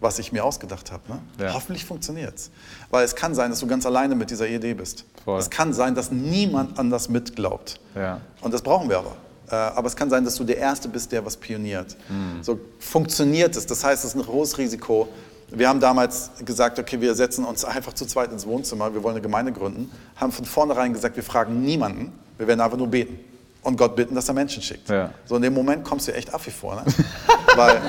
was 0.00 0.18
ich 0.18 0.32
mir 0.32 0.44
ausgedacht 0.44 0.90
habe. 0.90 1.02
Ne? 1.08 1.14
Mm. 1.14 1.42
Ja. 1.42 1.54
Hoffentlich 1.54 1.84
funktioniert 1.84 2.34
es. 2.36 2.50
Weil 2.90 3.04
es 3.04 3.14
kann 3.14 3.34
sein, 3.34 3.50
dass 3.50 3.60
du 3.60 3.66
ganz 3.66 3.86
alleine 3.86 4.14
mit 4.14 4.30
dieser 4.30 4.48
Idee 4.48 4.74
bist. 4.74 5.04
Voll. 5.24 5.38
Es 5.38 5.50
kann 5.50 5.72
sein, 5.72 5.94
dass 5.94 6.10
niemand 6.10 6.78
anders 6.78 7.08
mitglaubt. 7.08 7.78
Ja. 7.94 8.20
Und 8.40 8.52
das 8.52 8.62
brauchen 8.62 8.88
wir 8.88 8.98
aber. 8.98 9.16
Äh, 9.50 9.54
Aber 9.54 9.86
es 9.86 9.94
kann 9.94 10.08
sein, 10.10 10.24
dass 10.24 10.34
du 10.36 10.44
der 10.44 10.56
Erste 10.56 10.88
bist, 10.88 11.12
der 11.12 11.24
was 11.24 11.36
pioniert. 11.36 11.96
Mm. 12.08 12.42
So 12.42 12.58
funktioniert 12.78 13.54
es. 13.56 13.66
Das 13.66 13.84
heißt, 13.84 14.04
es 14.04 14.14
ist 14.14 14.20
ein 14.20 14.26
hohes 14.26 14.56
Risiko. 14.58 15.08
Wir 15.50 15.68
haben 15.68 15.80
damals 15.80 16.30
gesagt, 16.44 16.78
okay, 16.78 17.00
wir 17.00 17.14
setzen 17.14 17.44
uns 17.44 17.64
einfach 17.64 17.92
zu 17.92 18.06
zweit 18.06 18.32
ins 18.32 18.46
Wohnzimmer, 18.46 18.94
wir 18.94 19.02
wollen 19.02 19.16
eine 19.16 19.22
Gemeinde 19.22 19.52
gründen, 19.52 19.90
haben 20.16 20.32
von 20.32 20.46
vornherein 20.46 20.94
gesagt, 20.94 21.16
wir 21.16 21.22
fragen 21.22 21.60
niemanden, 21.60 22.10
wir 22.38 22.46
werden 22.46 22.62
einfach 22.62 22.78
nur 22.78 22.86
beten 22.86 23.20
und 23.62 23.76
Gott 23.76 23.94
bitten, 23.94 24.14
dass 24.14 24.28
er 24.28 24.34
Menschen 24.34 24.62
schickt. 24.62 24.88
Ja. 24.88 25.10
So 25.26 25.36
in 25.36 25.42
dem 25.42 25.52
Moment 25.52 25.84
kommst 25.84 26.08
du 26.08 26.14
echt 26.14 26.32
Affi 26.32 26.50
vor, 26.50 26.76
ne? 26.76 26.84
weil 27.56 27.80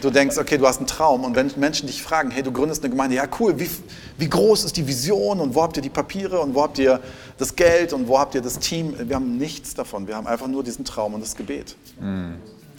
du 0.00 0.10
denkst, 0.10 0.38
okay, 0.38 0.58
du 0.58 0.66
hast 0.66 0.78
einen 0.78 0.86
Traum 0.86 1.24
und 1.24 1.36
wenn 1.36 1.50
Menschen 1.56 1.86
dich 1.86 2.02
fragen, 2.02 2.30
hey, 2.30 2.42
du 2.42 2.52
gründest 2.52 2.82
eine 2.82 2.90
Gemeinde, 2.90 3.16
ja 3.16 3.24
cool, 3.38 3.58
wie, 3.58 3.70
wie 4.18 4.28
groß 4.28 4.64
ist 4.64 4.76
die 4.76 4.86
Vision 4.86 5.40
und 5.40 5.54
wo 5.54 5.62
habt 5.62 5.76
ihr 5.76 5.82
die 5.82 5.90
Papiere 5.90 6.40
und 6.40 6.54
wo 6.54 6.62
habt 6.62 6.78
ihr 6.78 7.00
das 7.38 7.54
Geld 7.56 7.92
und 7.92 8.08
wo 8.08 8.18
habt 8.18 8.34
ihr 8.34 8.42
das 8.42 8.58
Team? 8.58 8.94
Wir 8.98 9.16
haben 9.16 9.36
nichts 9.38 9.74
davon, 9.74 10.06
wir 10.06 10.16
haben 10.16 10.26
einfach 10.26 10.46
nur 10.46 10.62
diesen 10.62 10.84
Traum 10.84 11.14
und 11.14 11.22
das 11.22 11.36
Gebet. 11.36 11.76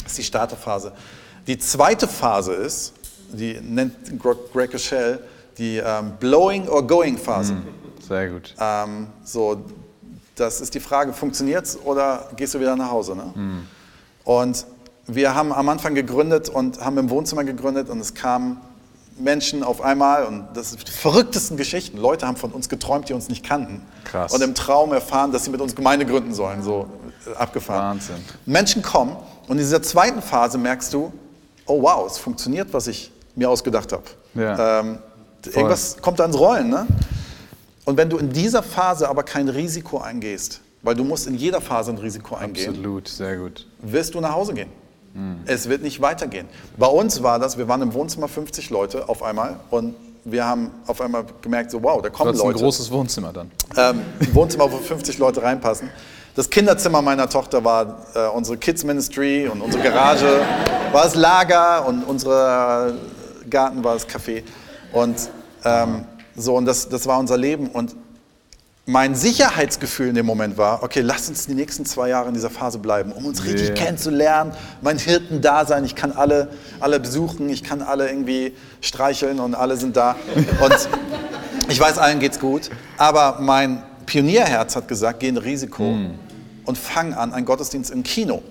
Das 0.04 0.12
ist 0.12 0.18
die 0.18 0.24
Starterphase. 0.24 0.94
Die 1.48 1.58
zweite 1.58 2.08
Phase 2.08 2.54
ist, 2.54 2.94
die 3.32 3.60
nennt 3.62 4.20
Greg 4.20 4.74
Rochelle 4.74 5.20
die 5.58 5.78
ähm, 5.78 6.14
Blowing 6.20 6.68
or 6.68 6.86
Going 6.86 7.18
Phase. 7.18 7.56
Sehr 8.08 8.30
gut. 8.30 8.56
Ähm, 8.60 9.08
so, 9.24 9.64
das 10.36 10.62
ist 10.62 10.74
die 10.74 10.80
Frage, 10.80 11.14
funktioniert 11.14 11.66
es 11.66 11.80
oder 11.84 12.30
gehst 12.36 12.54
du 12.54 12.60
wieder 12.60 12.76
nach 12.76 12.90
Hause? 12.90 13.16
Ne? 13.16 13.34
Und 14.24 14.66
wir 15.15 15.36
haben 15.36 15.52
am 15.54 15.69
Anfang 15.69 15.95
gegründet 15.95 16.50
und 16.50 16.84
haben 16.84 16.97
im 16.97 17.10
Wohnzimmer 17.10 17.43
gegründet 17.43 17.89
und 17.89 18.00
es 18.00 18.13
kamen 18.13 18.58
Menschen 19.17 19.63
auf 19.63 19.82
einmal 19.82 20.26
und 20.26 20.45
das 20.54 20.71
sind 20.71 20.88
die 20.88 20.91
verrücktesten 20.91 21.58
Geschichten. 21.58 21.97
Leute 21.97 22.28
haben 22.28 22.38
von 22.38 22.52
uns 22.52 22.69
geträumt, 22.69 23.10
die 23.10 23.13
uns 23.13 23.30
nicht 23.30 23.45
kannten. 23.45 23.82
Krass. 24.06 24.34
Und 24.34 24.41
im 24.41 24.56
Traum 24.56 24.93
erfahren, 24.93 25.32
dass 25.32 25.45
sie 25.45 25.52
mit 25.52 25.62
uns 25.62 25.76
Gemeinde 25.76 26.06
gründen 26.06 26.34
sollen. 26.34 26.63
So 26.63 26.88
äh, 27.28 27.36
abgefahren. 27.36 27.97
Wahnsinn. 27.97 28.15
Menschen 28.45 28.82
kommen 28.82 29.15
und 29.47 29.58
in 29.58 29.63
dieser 29.63 29.82
zweiten 29.82 30.21
Phase 30.21 30.58
merkst 30.58 30.93
du, 30.93 31.12
oh 31.65 31.82
wow, 31.82 32.08
es 32.08 32.17
funktioniert, 32.17 32.74
was 32.74 32.88
ich 32.88 33.12
mir 33.36 33.50
ausgedacht 33.50 33.91
habe. 33.91 34.04
Ja. 34.34 34.80
Ähm, 34.80 35.00
irgendwas 35.45 35.97
kommt 36.02 36.19
da 36.19 36.26
ins 36.26 36.38
Rollen. 36.38 36.69
Ne? 36.69 36.88
Und 37.86 37.97
wenn 37.97 38.10
du 38.10 38.17
in 38.17 38.30
dieser 38.32 38.63
Phase 38.63 39.10
aber 39.10 39.24
kein 39.24 39.50
Risiko 39.50 40.00
eingehst, 40.00 40.62
weil 40.82 40.95
du 40.95 41.04
musst 41.04 41.28
in 41.28 41.36
jeder 41.36 41.62
Phase 41.62 41.91
ein 41.91 41.97
Risiko 41.97 42.36
eingehen, 42.36 42.69
Absolut, 42.69 43.08
sehr 43.08 43.38
gut. 43.38 43.67
wirst 43.82 44.15
du 44.15 44.21
nach 44.21 44.34
Hause 44.34 44.54
gehen. 44.54 44.69
Es 45.45 45.67
wird 45.67 45.82
nicht 45.82 46.02
weitergehen. 46.02 46.47
Bei 46.78 46.88
uns 46.88 47.21
war 47.21 47.39
das, 47.39 47.58
wir 47.58 47.67
waren 47.67 47.82
im 47.82 47.93
Wohnzimmer 47.93 48.28
50 48.28 48.69
Leute 48.69 49.10
auf 49.10 49.24
einmal 49.24 49.60
und 49.69 49.95
wir 50.24 50.45
haben 50.45 50.71
auf 50.88 51.02
einmal 51.02 51.26
gemerkt, 51.41 51.71
so 51.71 51.82
wow, 51.84 52.02
da 52.02 52.10
kommen 52.10 52.30
hast 52.30 52.39
ein 52.39 52.47
Leute. 52.47 52.60
großes 52.60 52.91
Wohnzimmer 52.91 53.34
dann. 53.34 53.52
Ähm, 53.76 54.02
ein 54.19 54.36
Wohnzimmer, 54.36 54.71
wo 54.71 54.78
50 54.78 55.17
Leute 55.17 55.41
reinpassen. 55.41 55.89
Das 56.36 56.50
Kinderzimmer 56.50 57.02
meiner 57.02 57.28
Tochter 57.28 57.63
war 57.65 58.06
äh, 58.13 58.28
unsere 58.28 58.58
Kids 58.58 58.84
Ministry 58.84 59.47
und 59.47 59.62
unsere 59.62 59.84
Garage 59.84 60.26
war 60.91 61.04
das 61.04 61.15
Lager 61.15 61.86
und 61.86 62.04
unser 62.04 62.93
Garten 63.50 63.84
war 63.84 63.95
das 63.95 64.08
Café. 64.08 64.43
Und 64.93 65.30
ähm, 65.65 66.06
so, 66.36 66.56
und 66.56 66.65
das, 66.65 66.88
das 66.88 67.06
war 67.06 67.19
unser 67.19 67.38
Leben. 67.38 67.67
Und 67.67 67.95
mein 68.88 69.13
Sicherheitsgefühl 69.15 70.08
in 70.10 70.15
dem 70.15 70.26
Moment 70.26 70.58
war, 70.58 70.82
okay, 70.84 71.02
lass 71.02 71.30
uns 71.30 71.46
die 71.46 71.54
nächsten 71.54 71.86
zwei 71.86 72.10
Jahre 72.10 72.30
in 72.30 72.34
dieser 72.34 72.50
Phase 72.50 72.80
bleiben, 72.80 73.12
um 73.12 73.26
uns 73.26 73.46
richtig 73.46 73.67
Yeah. 73.70 73.76
kennenzulernen, 73.76 74.54
mein 74.82 74.98
Hirten-Dasein, 74.98 75.86
ich 75.86 75.96
kann 75.96 76.12
alle, 76.12 76.50
alle 76.80 77.00
besuchen, 77.00 77.48
ich 77.50 77.63
kann 77.63 77.82
alle 77.84 78.10
irgendwie 78.10 78.54
streicheln 78.82 79.39
und 79.39 79.54
alle 79.54 79.78
sind 79.78 79.96
da. 79.96 80.15
Und 80.36 80.89
ich 81.70 81.80
weiß, 81.80 82.00
allen 82.00 82.20
geht's 82.20 82.39
gut, 82.39 82.70
aber 82.98 83.38
mein 83.39 83.84
Pionierherz 84.08 84.76
hat 84.76 84.88
gesagt, 84.88 85.20
geh 85.20 85.28
in 85.28 85.38
Risiko 85.38 85.84
und 86.65 86.78
fang 86.78 87.13
an, 87.13 87.34
einen 87.34 87.46
Gottesdienst 87.46 87.91
im 87.91 88.02
Kino. 88.04 88.41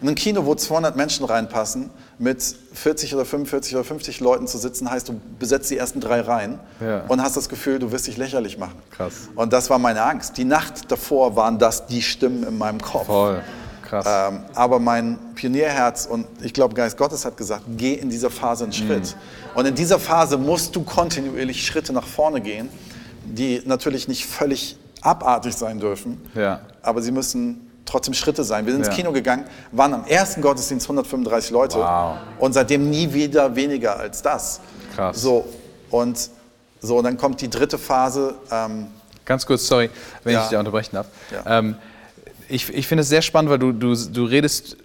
In 0.00 0.08
einem 0.08 0.14
Kino, 0.16 0.44
wo 0.46 0.54
200 0.54 0.96
Menschen 0.96 1.24
reinpassen, 1.26 1.90
mit 2.18 2.42
40 2.72 3.14
oder 3.14 3.24
45 3.24 3.74
oder 3.74 3.84
50 3.84 4.20
Leuten 4.20 4.46
zu 4.46 4.56
sitzen, 4.58 4.90
heißt, 4.90 5.08
du 5.08 5.20
besetzt 5.38 5.70
die 5.70 5.76
ersten 5.76 6.00
drei 6.00 6.20
Reihen 6.20 6.58
Ja. 6.80 7.04
und 7.08 7.22
hast 7.22 7.36
das 7.36 7.48
Gefühl, 7.48 7.78
du 7.78 7.92
wirst 7.92 8.06
dich 8.06 8.16
lächerlich 8.16 8.56
machen. 8.58 8.76
Krass. 8.90 9.28
Und 9.34 9.52
das 9.52 9.68
war 9.68 9.78
meine 9.78 10.02
Angst. 10.02 10.36
Die 10.38 10.44
Nacht 10.44 10.90
davor 10.90 11.36
waren 11.36 11.58
das 11.58 11.86
die 11.86 12.00
Stimmen 12.02 12.42
in 12.44 12.56
meinem 12.56 12.80
Kopf. 12.80 13.06
Voll. 13.06 13.42
Krass. 13.82 14.04
Ähm, 14.08 14.40
aber 14.54 14.80
mein 14.80 15.16
Pionierherz 15.36 16.06
und 16.06 16.26
ich 16.42 16.52
glaube, 16.52 16.74
Geist 16.74 16.96
Gottes 16.96 17.24
hat 17.24 17.36
gesagt, 17.36 17.62
geh 17.76 17.92
in 17.94 18.10
dieser 18.10 18.30
Phase 18.30 18.64
einen 18.64 18.72
Schritt. 18.72 19.14
Und 19.54 19.66
in 19.66 19.74
dieser 19.76 20.00
Phase 20.00 20.38
musst 20.38 20.74
du 20.74 20.82
kontinuierlich 20.82 21.64
Schritte 21.64 21.92
nach 21.92 22.06
vorne 22.06 22.40
gehen, 22.40 22.68
die 23.24 23.62
natürlich 23.64 24.08
nicht 24.08 24.26
völlig 24.26 24.76
abartig 25.02 25.54
sein 25.54 25.78
dürfen, 25.78 26.20
Ja. 26.34 26.60
aber 26.82 27.00
sie 27.00 27.12
müssen 27.12 27.65
trotzdem 27.86 28.12
Schritte 28.14 28.44
sein. 28.44 28.66
Wir 28.66 28.72
sind 28.72 28.82
Ja. 28.82 28.88
ins 28.88 28.96
Kino 28.96 29.12
gegangen, 29.12 29.44
waren 29.72 29.94
am 29.94 30.04
ersten 30.04 30.42
Gottesdienst 30.42 30.86
135 30.86 31.50
Leute 31.50 31.78
Wow. 31.78 32.16
und 32.38 32.52
seitdem 32.52 32.90
nie 32.90 33.12
wieder 33.12 33.54
weniger 33.56 33.98
als 33.98 34.20
das. 34.22 34.60
Krass. 34.94 35.20
So, 35.22 35.46
und, 35.90 36.30
so, 36.82 36.98
und 36.98 37.04
dann 37.04 37.16
kommt 37.16 37.40
die 37.40 37.48
dritte 37.50 37.78
Phase. 37.78 38.34
Ähm, 38.50 38.88
Ganz 39.24 39.44
kurz, 39.46 39.66
sorry, 39.66 39.90
wenn 40.24 40.34
Ja. 40.34 40.42
ich 40.42 40.48
dich 40.50 40.58
unterbrechen 40.58 40.96
darf. 40.96 41.06
Ja. 41.32 41.58
Ähm, 41.58 41.76
ich 42.48 42.72
ich 42.72 42.86
finde 42.86 43.02
es 43.02 43.08
sehr 43.08 43.22
spannend, 43.22 43.50
weil 43.50 43.58
du, 43.58 43.72
du, 43.72 43.94
du 43.94 44.24
redest 44.24 44.76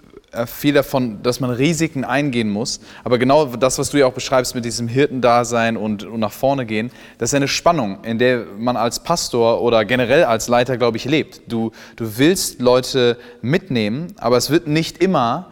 viel 0.45 0.73
davon, 0.73 1.21
dass 1.23 1.39
man 1.39 1.49
Risiken 1.49 2.05
eingehen 2.05 2.49
muss. 2.49 2.79
Aber 3.03 3.17
genau 3.17 3.45
das, 3.45 3.77
was 3.79 3.89
du 3.89 3.97
ja 3.97 4.05
auch 4.05 4.13
beschreibst 4.13 4.55
mit 4.55 4.63
diesem 4.63 4.87
Hirtendasein 4.87 5.75
und, 5.75 6.03
und 6.03 6.19
nach 6.19 6.31
vorne 6.31 6.65
gehen, 6.65 6.91
das 7.17 7.31
ist 7.31 7.35
eine 7.35 7.49
Spannung, 7.49 8.03
in 8.03 8.17
der 8.17 8.45
man 8.57 8.77
als 8.77 9.01
Pastor 9.01 9.61
oder 9.61 9.83
generell 9.83 10.23
als 10.23 10.47
Leiter, 10.47 10.77
glaube 10.77 10.97
ich, 10.97 11.05
lebt. 11.05 11.41
Du, 11.47 11.71
du 11.97 12.17
willst 12.17 12.61
Leute 12.61 13.17
mitnehmen, 13.41 14.13
aber 14.17 14.37
es 14.37 14.49
wird 14.49 14.67
nicht 14.67 15.03
immer 15.03 15.51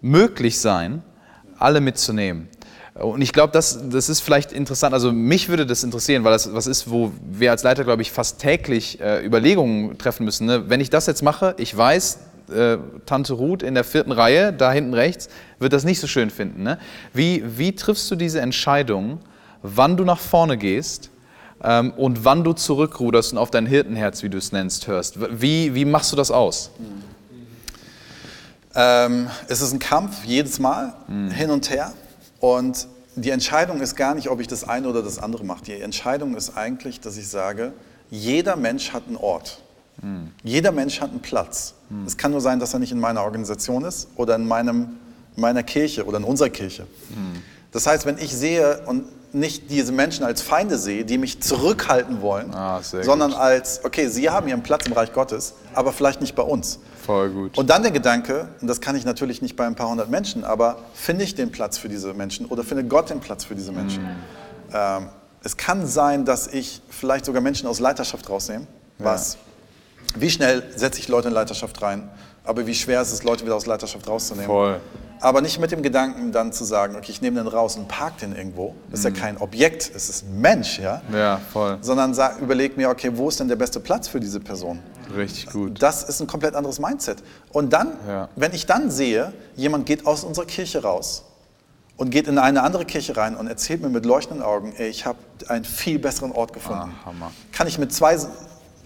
möglich 0.00 0.60
sein, 0.60 1.02
alle 1.58 1.80
mitzunehmen. 1.80 2.48
Und 2.94 3.22
ich 3.22 3.32
glaube, 3.32 3.52
das, 3.52 3.88
das 3.88 4.08
ist 4.08 4.20
vielleicht 4.20 4.52
interessant. 4.52 4.94
Also 4.94 5.10
mich 5.10 5.48
würde 5.48 5.66
das 5.66 5.82
interessieren, 5.82 6.22
weil 6.22 6.30
das 6.30 6.54
was 6.54 6.68
ist, 6.68 6.88
wo 6.88 7.10
wir 7.28 7.50
als 7.50 7.64
Leiter, 7.64 7.82
glaube 7.82 8.02
ich, 8.02 8.12
fast 8.12 8.40
täglich 8.40 9.00
äh, 9.00 9.24
Überlegungen 9.26 9.98
treffen 9.98 10.24
müssen. 10.24 10.46
Ne? 10.46 10.70
Wenn 10.70 10.80
ich 10.80 10.90
das 10.90 11.06
jetzt 11.06 11.22
mache, 11.22 11.56
ich 11.58 11.76
weiß, 11.76 12.20
äh, 12.52 12.78
Tante 13.06 13.34
Ruth 13.34 13.62
in 13.62 13.74
der 13.74 13.84
vierten 13.84 14.12
Reihe, 14.12 14.52
da 14.52 14.72
hinten 14.72 14.94
rechts, 14.94 15.28
wird 15.58 15.72
das 15.72 15.84
nicht 15.84 16.00
so 16.00 16.06
schön 16.06 16.30
finden. 16.30 16.62
Ne? 16.62 16.78
Wie, 17.12 17.42
wie 17.58 17.74
triffst 17.74 18.10
du 18.10 18.16
diese 18.16 18.40
Entscheidung, 18.40 19.20
wann 19.62 19.96
du 19.96 20.04
nach 20.04 20.18
vorne 20.18 20.56
gehst 20.58 21.10
ähm, 21.62 21.92
und 21.96 22.24
wann 22.24 22.44
du 22.44 22.52
zurückruderst 22.52 23.32
und 23.32 23.38
auf 23.38 23.50
dein 23.50 23.66
Hirtenherz, 23.66 24.22
wie 24.22 24.28
du 24.28 24.38
es 24.38 24.52
nennst, 24.52 24.86
hörst? 24.86 25.18
Wie, 25.40 25.74
wie 25.74 25.84
machst 25.84 26.12
du 26.12 26.16
das 26.16 26.30
aus? 26.30 26.70
Ähm, 28.74 29.28
es 29.48 29.60
ist 29.60 29.72
ein 29.72 29.78
Kampf 29.78 30.24
jedes 30.24 30.58
Mal, 30.58 30.94
hin 31.30 31.50
und 31.50 31.70
her. 31.70 31.92
Und 32.40 32.88
die 33.16 33.30
Entscheidung 33.30 33.80
ist 33.80 33.94
gar 33.94 34.14
nicht, 34.14 34.28
ob 34.28 34.40
ich 34.40 34.48
das 34.48 34.68
eine 34.68 34.88
oder 34.88 35.02
das 35.02 35.18
andere 35.18 35.44
mache. 35.44 35.64
Die 35.64 35.80
Entscheidung 35.80 36.36
ist 36.36 36.56
eigentlich, 36.56 37.00
dass 37.00 37.16
ich 37.16 37.28
sage, 37.28 37.72
jeder 38.10 38.56
Mensch 38.56 38.92
hat 38.92 39.04
einen 39.06 39.16
Ort. 39.16 39.60
Jeder 40.42 40.72
Mensch 40.72 41.00
hat 41.00 41.10
einen 41.10 41.20
Platz. 41.20 41.74
Es 42.06 42.16
kann 42.16 42.32
nur 42.32 42.40
sein, 42.40 42.58
dass 42.60 42.72
er 42.74 42.78
nicht 42.80 42.92
in 42.92 43.00
meiner 43.00 43.22
Organisation 43.22 43.84
ist 43.84 44.08
oder 44.16 44.34
in 44.34 44.46
meinem, 44.46 44.96
meiner 45.36 45.62
Kirche 45.62 46.04
oder 46.04 46.18
in 46.18 46.24
unserer 46.24 46.50
Kirche. 46.50 46.86
Das 47.72 47.86
heißt, 47.86 48.04
wenn 48.06 48.18
ich 48.18 48.34
sehe 48.34 48.80
und 48.86 49.04
nicht 49.34 49.68
diese 49.70 49.90
Menschen 49.90 50.24
als 50.24 50.42
Feinde 50.42 50.78
sehe, 50.78 51.04
die 51.04 51.18
mich 51.18 51.40
zurückhalten 51.42 52.20
wollen, 52.22 52.54
Ah, 52.54 52.80
sondern 52.82 53.30
gut. 53.32 53.40
als, 53.40 53.84
okay, 53.84 54.06
sie 54.08 54.30
haben 54.30 54.46
ihren 54.46 54.62
Platz 54.62 54.86
im 54.86 54.92
Reich 54.92 55.12
Gottes, 55.12 55.54
aber 55.74 55.92
vielleicht 55.92 56.20
nicht 56.20 56.36
bei 56.36 56.44
uns. 56.44 56.78
Voll 57.04 57.30
gut. 57.30 57.58
Und 57.58 57.68
dann 57.68 57.82
der 57.82 57.90
Gedanke, 57.90 58.48
und 58.60 58.68
das 58.68 58.80
kann 58.80 58.94
ich 58.94 59.04
natürlich 59.04 59.42
nicht 59.42 59.56
bei 59.56 59.66
ein 59.66 59.74
paar 59.74 59.88
hundert 59.88 60.08
Menschen, 60.08 60.44
aber 60.44 60.78
finde 60.94 61.24
ich 61.24 61.34
den 61.34 61.50
Platz 61.50 61.78
für 61.78 61.88
diese 61.88 62.14
Menschen 62.14 62.46
oder 62.46 62.62
findet 62.62 62.88
Gott 62.88 63.10
den 63.10 63.18
Platz 63.20 63.44
für 63.44 63.56
diese 63.56 63.72
Menschen? 63.72 64.06
Ähm, 64.72 65.08
es 65.42 65.56
kann 65.56 65.86
sein, 65.86 66.24
dass 66.24 66.46
ich 66.46 66.80
vielleicht 66.88 67.24
sogar 67.24 67.42
Menschen 67.42 67.66
aus 67.68 67.80
Leiterschaft 67.80 68.30
rausnehme. 68.30 68.66
Was? 68.98 69.36
Wie 70.14 70.30
schnell 70.30 70.62
setze 70.76 71.00
ich 71.00 71.08
Leute 71.08 71.28
in 71.28 71.34
Leiterschaft 71.34 71.80
rein? 71.82 72.08
Aber 72.44 72.66
wie 72.66 72.74
schwer 72.74 73.00
ist 73.00 73.12
es, 73.12 73.22
Leute 73.24 73.44
wieder 73.44 73.56
aus 73.56 73.66
Leiterschaft 73.66 74.06
rauszunehmen? 74.08 74.46
Voll. 74.46 74.80
Aber 75.20 75.40
nicht 75.40 75.58
mit 75.58 75.70
dem 75.72 75.82
Gedanken 75.82 76.32
dann 76.32 76.52
zu 76.52 76.64
sagen, 76.64 76.96
okay, 76.96 77.10
ich 77.10 77.22
nehme 77.22 77.42
den 77.42 77.46
raus 77.48 77.76
und 77.76 77.88
park 77.88 78.18
den 78.18 78.36
irgendwo. 78.36 78.74
Das 78.90 79.00
ist 79.00 79.04
ja 79.04 79.10
kein 79.10 79.38
Objekt, 79.38 79.90
es 79.94 80.10
ist 80.10 80.24
ein 80.26 80.40
Mensch, 80.40 80.78
ja? 80.78 81.00
Ja, 81.12 81.40
voll. 81.52 81.78
Sondern 81.80 82.12
sag, 82.12 82.40
überleg 82.40 82.76
mir, 82.76 82.90
okay, 82.90 83.10
wo 83.14 83.28
ist 83.30 83.40
denn 83.40 83.48
der 83.48 83.56
beste 83.56 83.80
Platz 83.80 84.06
für 84.08 84.20
diese 84.20 84.40
Person? 84.40 84.80
Richtig 85.16 85.46
gut. 85.50 85.80
Das 85.82 86.02
ist 86.02 86.20
ein 86.20 86.26
komplett 86.26 86.54
anderes 86.54 86.78
Mindset. 86.78 87.22
Und 87.52 87.72
dann, 87.72 87.92
Ja. 88.06 88.28
wenn 88.36 88.52
ich 88.52 88.66
dann 88.66 88.90
sehe, 88.90 89.32
jemand 89.56 89.86
geht 89.86 90.06
aus 90.06 90.24
unserer 90.24 90.44
Kirche 90.44 90.82
raus 90.82 91.24
und 91.96 92.10
geht 92.10 92.26
in 92.28 92.36
eine 92.38 92.62
andere 92.62 92.84
Kirche 92.84 93.16
rein 93.16 93.34
und 93.36 93.46
erzählt 93.46 93.80
mir 93.80 93.88
mit 93.88 94.04
leuchtenden 94.04 94.44
Augen, 94.44 94.74
ey, 94.76 94.88
ich 94.88 95.06
habe 95.06 95.18
einen 95.48 95.64
viel 95.64 95.98
besseren 95.98 96.32
Ort 96.32 96.52
gefunden. 96.52 96.92
Ah, 97.02 97.06
Hammer. 97.06 97.30
Kann 97.52 97.66
ich 97.66 97.78
mit 97.78 97.94
zwei 97.94 98.18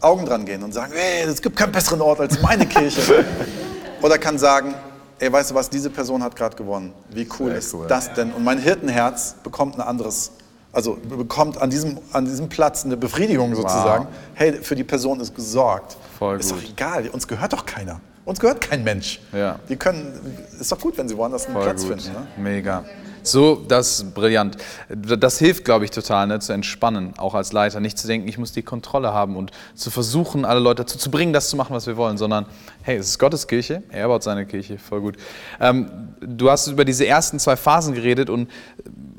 Augen 0.00 0.26
dran 0.26 0.44
gehen 0.44 0.62
und 0.62 0.72
sagen, 0.72 0.92
ey, 0.94 1.24
es 1.28 1.42
gibt 1.42 1.56
keinen 1.56 1.72
besseren 1.72 2.00
Ort 2.00 2.20
als 2.20 2.40
meine 2.40 2.66
Kirche. 2.66 3.24
Oder 4.02 4.18
kann 4.18 4.38
sagen, 4.38 4.74
ey, 5.18 5.32
weißt 5.32 5.50
du 5.50 5.54
was, 5.54 5.68
diese 5.70 5.90
Person 5.90 6.22
hat 6.22 6.36
gerade 6.36 6.56
gewonnen. 6.56 6.92
Wie 7.10 7.28
cool 7.38 7.50
Sehr 7.50 7.58
ist 7.58 7.74
cool. 7.74 7.86
das 7.88 8.12
denn? 8.14 8.32
Und 8.32 8.44
mein 8.44 8.58
Hirtenherz 8.58 9.34
bekommt 9.42 9.74
ein 9.76 9.80
anderes, 9.80 10.32
also 10.72 10.94
bekommt 11.08 11.60
an 11.60 11.70
diesem, 11.70 11.98
an 12.12 12.24
diesem 12.24 12.48
Platz 12.48 12.84
eine 12.84 12.96
Befriedigung 12.96 13.54
sozusagen. 13.54 14.06
Hey, 14.34 14.52
für 14.62 14.76
die 14.76 14.84
Person 14.84 15.18
ist 15.20 15.34
gesorgt. 15.34 15.96
Voll 16.18 16.38
ist 16.38 16.52
gut. 16.52 16.62
doch 16.62 16.70
egal, 16.70 17.08
uns 17.08 17.26
gehört 17.26 17.52
doch 17.52 17.66
keiner. 17.66 18.00
Uns 18.24 18.38
gehört 18.38 18.60
kein 18.60 18.84
Mensch. 18.84 19.20
Ja. 19.32 19.58
Die 19.68 19.76
können, 19.76 20.12
ist 20.60 20.70
doch 20.70 20.78
gut, 20.78 20.98
wenn 20.98 21.08
sie 21.08 21.16
woanders 21.16 21.46
einen 21.46 21.54
Voll 21.54 21.64
Platz 21.64 21.82
gut. 21.82 22.02
finden. 22.02 22.12
Ne? 22.12 22.26
Mega. 22.36 22.84
So, 23.22 23.64
das 23.68 24.00
ist 24.00 24.14
brillant. 24.14 24.56
Das 24.88 25.38
hilft, 25.38 25.64
glaube 25.64 25.84
ich, 25.84 25.90
total, 25.90 26.26
ne, 26.26 26.40
zu 26.40 26.52
entspannen, 26.52 27.14
auch 27.18 27.34
als 27.34 27.52
Leiter. 27.52 27.80
Nicht 27.80 27.98
zu 27.98 28.06
denken, 28.06 28.28
ich 28.28 28.38
muss 28.38 28.52
die 28.52 28.62
Kontrolle 28.62 29.12
haben 29.12 29.36
und 29.36 29.50
zu 29.74 29.90
versuchen, 29.90 30.44
alle 30.44 30.60
Leute 30.60 30.84
dazu 30.84 30.98
zu 30.98 31.10
bringen, 31.10 31.32
das 31.32 31.48
zu 31.48 31.56
machen, 31.56 31.74
was 31.74 31.86
wir 31.86 31.96
wollen, 31.96 32.18
sondern, 32.18 32.46
hey, 32.82 32.96
es 32.96 33.08
ist 33.08 33.18
Gottes 33.18 33.46
Kirche, 33.46 33.82
er 33.90 34.08
baut 34.08 34.22
seine 34.22 34.46
Kirche, 34.46 34.78
voll 34.78 35.00
gut. 35.00 35.16
Ähm, 35.60 35.90
du 36.20 36.50
hast 36.50 36.66
über 36.68 36.84
diese 36.84 37.06
ersten 37.06 37.38
zwei 37.38 37.56
Phasen 37.56 37.94
geredet 37.94 38.30
und 38.30 38.48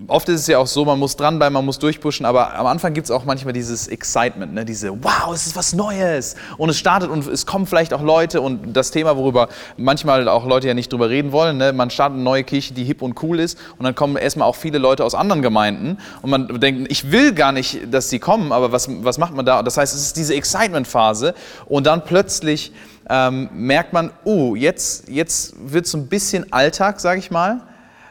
oft 0.07 0.27
ist 0.29 0.41
es 0.41 0.47
ja 0.47 0.57
auch 0.57 0.67
so, 0.67 0.85
man 0.85 0.99
muss 0.99 1.15
dranbleiben, 1.15 1.53
man 1.53 1.65
muss 1.65 1.79
durchpushen, 1.79 2.25
aber 2.25 2.55
am 2.55 2.65
Anfang 2.65 2.93
gibt 2.93 3.05
es 3.05 3.11
auch 3.11 3.25
manchmal 3.25 3.53
dieses 3.53 3.87
Excitement, 3.87 4.53
ne? 4.53 4.65
diese, 4.65 4.91
wow, 5.03 5.33
es 5.33 5.47
ist 5.47 5.55
was 5.55 5.73
Neues 5.73 6.35
und 6.57 6.69
es 6.69 6.77
startet 6.77 7.09
und 7.09 7.27
es 7.27 7.45
kommen 7.45 7.65
vielleicht 7.65 7.93
auch 7.93 8.01
Leute 8.01 8.41
und 8.41 8.73
das 8.73 8.91
Thema, 8.91 9.17
worüber 9.17 9.49
manchmal 9.77 10.27
auch 10.27 10.45
Leute 10.45 10.67
ja 10.67 10.73
nicht 10.73 10.91
drüber 10.91 11.09
reden 11.09 11.31
wollen, 11.31 11.57
ne? 11.57 11.73
man 11.73 11.89
startet 11.89 12.15
eine 12.15 12.23
neue 12.23 12.43
Kirche, 12.43 12.73
die 12.73 12.83
hip 12.83 13.01
und 13.01 13.21
cool 13.23 13.39
ist 13.39 13.57
und 13.77 13.83
dann 13.83 13.88
kommen 13.95 14.17
erstmal 14.17 14.47
auch 14.47 14.55
viele 14.55 14.77
Leute 14.77 15.03
aus 15.03 15.15
anderen 15.15 15.41
Gemeinden 15.41 15.97
und 16.21 16.29
man 16.29 16.59
denkt, 16.59 16.91
ich 16.91 17.11
will 17.11 17.33
gar 17.33 17.51
nicht, 17.51 17.93
dass 17.93 18.09
sie 18.09 18.19
kommen, 18.19 18.51
aber 18.51 18.71
was, 18.71 18.89
was 19.03 19.17
macht 19.17 19.33
man 19.33 19.45
da? 19.45 19.63
Das 19.63 19.77
heißt, 19.77 19.93
es 19.93 20.01
ist 20.01 20.17
diese 20.17 20.35
Excitement-Phase 20.35 21.33
und 21.65 21.87
dann 21.87 22.03
plötzlich 22.03 22.71
ähm, 23.09 23.49
merkt 23.53 23.93
man, 23.93 24.11
oh, 24.23 24.55
jetzt, 24.55 25.09
jetzt 25.09 25.55
wird 25.59 25.85
es 25.85 25.93
ein 25.93 26.07
bisschen 26.07 26.51
Alltag, 26.53 26.99
sage 26.99 27.19
ich 27.19 27.31
mal, 27.31 27.61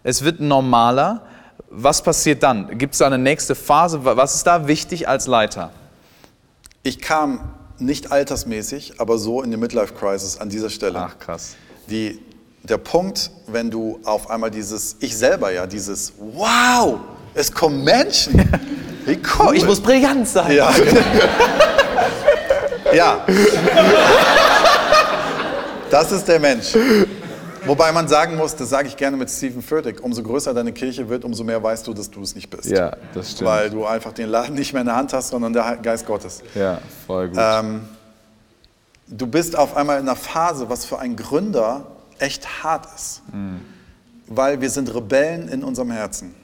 es 0.02 0.24
wird 0.24 0.40
normaler, 0.40 1.22
was 1.70 2.02
passiert 2.02 2.42
dann? 2.42 2.78
Gibt 2.78 2.94
es 2.94 2.98
da 2.98 3.06
eine 3.06 3.18
nächste 3.18 3.54
Phase? 3.54 4.04
Was 4.04 4.36
ist 4.36 4.46
da 4.46 4.66
wichtig 4.66 5.08
als 5.08 5.26
Leiter? 5.26 5.70
Ich 6.82 7.00
kam 7.00 7.40
nicht 7.78 8.10
altersmäßig, 8.10 9.00
aber 9.00 9.18
so 9.18 9.42
in 9.42 9.50
die 9.50 9.56
Midlife 9.56 9.94
Crisis 9.94 10.38
an 10.38 10.48
dieser 10.48 10.70
Stelle. 10.70 10.98
Ach, 10.98 11.18
krass. 11.18 11.56
Die, 11.90 12.20
der 12.62 12.78
Punkt, 12.78 13.30
wenn 13.46 13.70
du 13.70 14.00
auf 14.04 14.30
einmal 14.30 14.50
dieses, 14.50 14.96
ich 15.00 15.16
selber 15.16 15.52
ja, 15.52 15.66
dieses, 15.66 16.12
wow, 16.18 16.98
es 17.34 17.52
kommen 17.52 17.84
Menschen. 17.84 18.48
Wie 19.04 19.18
cool. 19.38 19.56
Ich 19.56 19.64
muss 19.64 19.80
brillant 19.80 20.28
sein. 20.28 20.56
Ja, 20.56 20.72
ja. 22.92 23.24
Das 25.90 26.12
ist 26.12 26.26
der 26.26 26.40
Mensch. 26.40 26.74
Wobei 27.64 27.92
man 27.92 28.08
sagen 28.08 28.36
muss, 28.36 28.56
das 28.56 28.70
sage 28.70 28.88
ich 28.88 28.96
gerne 28.96 29.16
mit 29.16 29.30
Stephen 29.30 29.62
Furtick, 29.62 30.02
umso 30.02 30.22
größer 30.22 30.54
deine 30.54 30.72
Kirche 30.72 31.08
wird, 31.08 31.24
umso 31.24 31.44
mehr 31.44 31.62
weißt 31.62 31.86
du, 31.86 31.92
dass 31.92 32.10
du 32.10 32.22
es 32.22 32.34
nicht 32.34 32.48
bist. 32.48 32.66
Ja, 32.66 32.96
das 33.14 33.32
stimmt. 33.32 33.50
Weil 33.50 33.70
du 33.70 33.84
einfach 33.84 34.12
den 34.12 34.28
Laden 34.28 34.54
nicht 34.54 34.72
mehr 34.72 34.80
in 34.80 34.86
der 34.86 34.96
Hand 34.96 35.12
hast, 35.12 35.28
sondern 35.28 35.52
der 35.52 35.76
Geist 35.82 36.06
Gottes. 36.06 36.42
Ja, 36.54 36.78
voll 37.06 37.28
gut. 37.28 37.38
Ähm, 37.38 37.82
du 39.06 39.26
bist 39.26 39.56
auf 39.56 39.76
einmal 39.76 39.98
in 39.98 40.08
einer 40.08 40.16
Phase, 40.16 40.70
was 40.70 40.86
für 40.86 40.98
einen 40.98 41.16
Gründer 41.16 41.86
echt 42.18 42.62
hart 42.62 42.86
ist. 42.94 43.22
Mhm. 43.32 43.60
Weil 44.26 44.60
wir 44.60 44.70
sind 44.70 44.94
Rebellen 44.94 45.48
in 45.48 45.64
unserem 45.64 45.90
Herzen. 45.90 46.34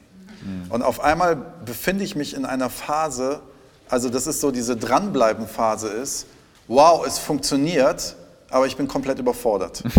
Mhm. 0.43 0.71
Und 0.71 0.83
auf 0.83 1.01
einmal 1.01 1.37
befinde 1.65 2.05
ich 2.05 2.17
mich 2.17 2.35
in 2.35 2.45
einer 2.45 2.71
Phase, 2.71 3.41
also 3.89 4.09
das 4.09 4.27
ist 4.27 4.41
so 4.41 4.51
diese 4.51 4.77
Dranbleiben-Phase 4.77 5.89
ist, 5.89 6.27
wow, 6.69 7.07
es 7.07 7.19
funktioniert, 7.19 8.17
aber 8.51 8.67
ich 8.67 8.77
bin 8.77 8.89
komplett 8.89 9.19
überfordert. 9.19 9.83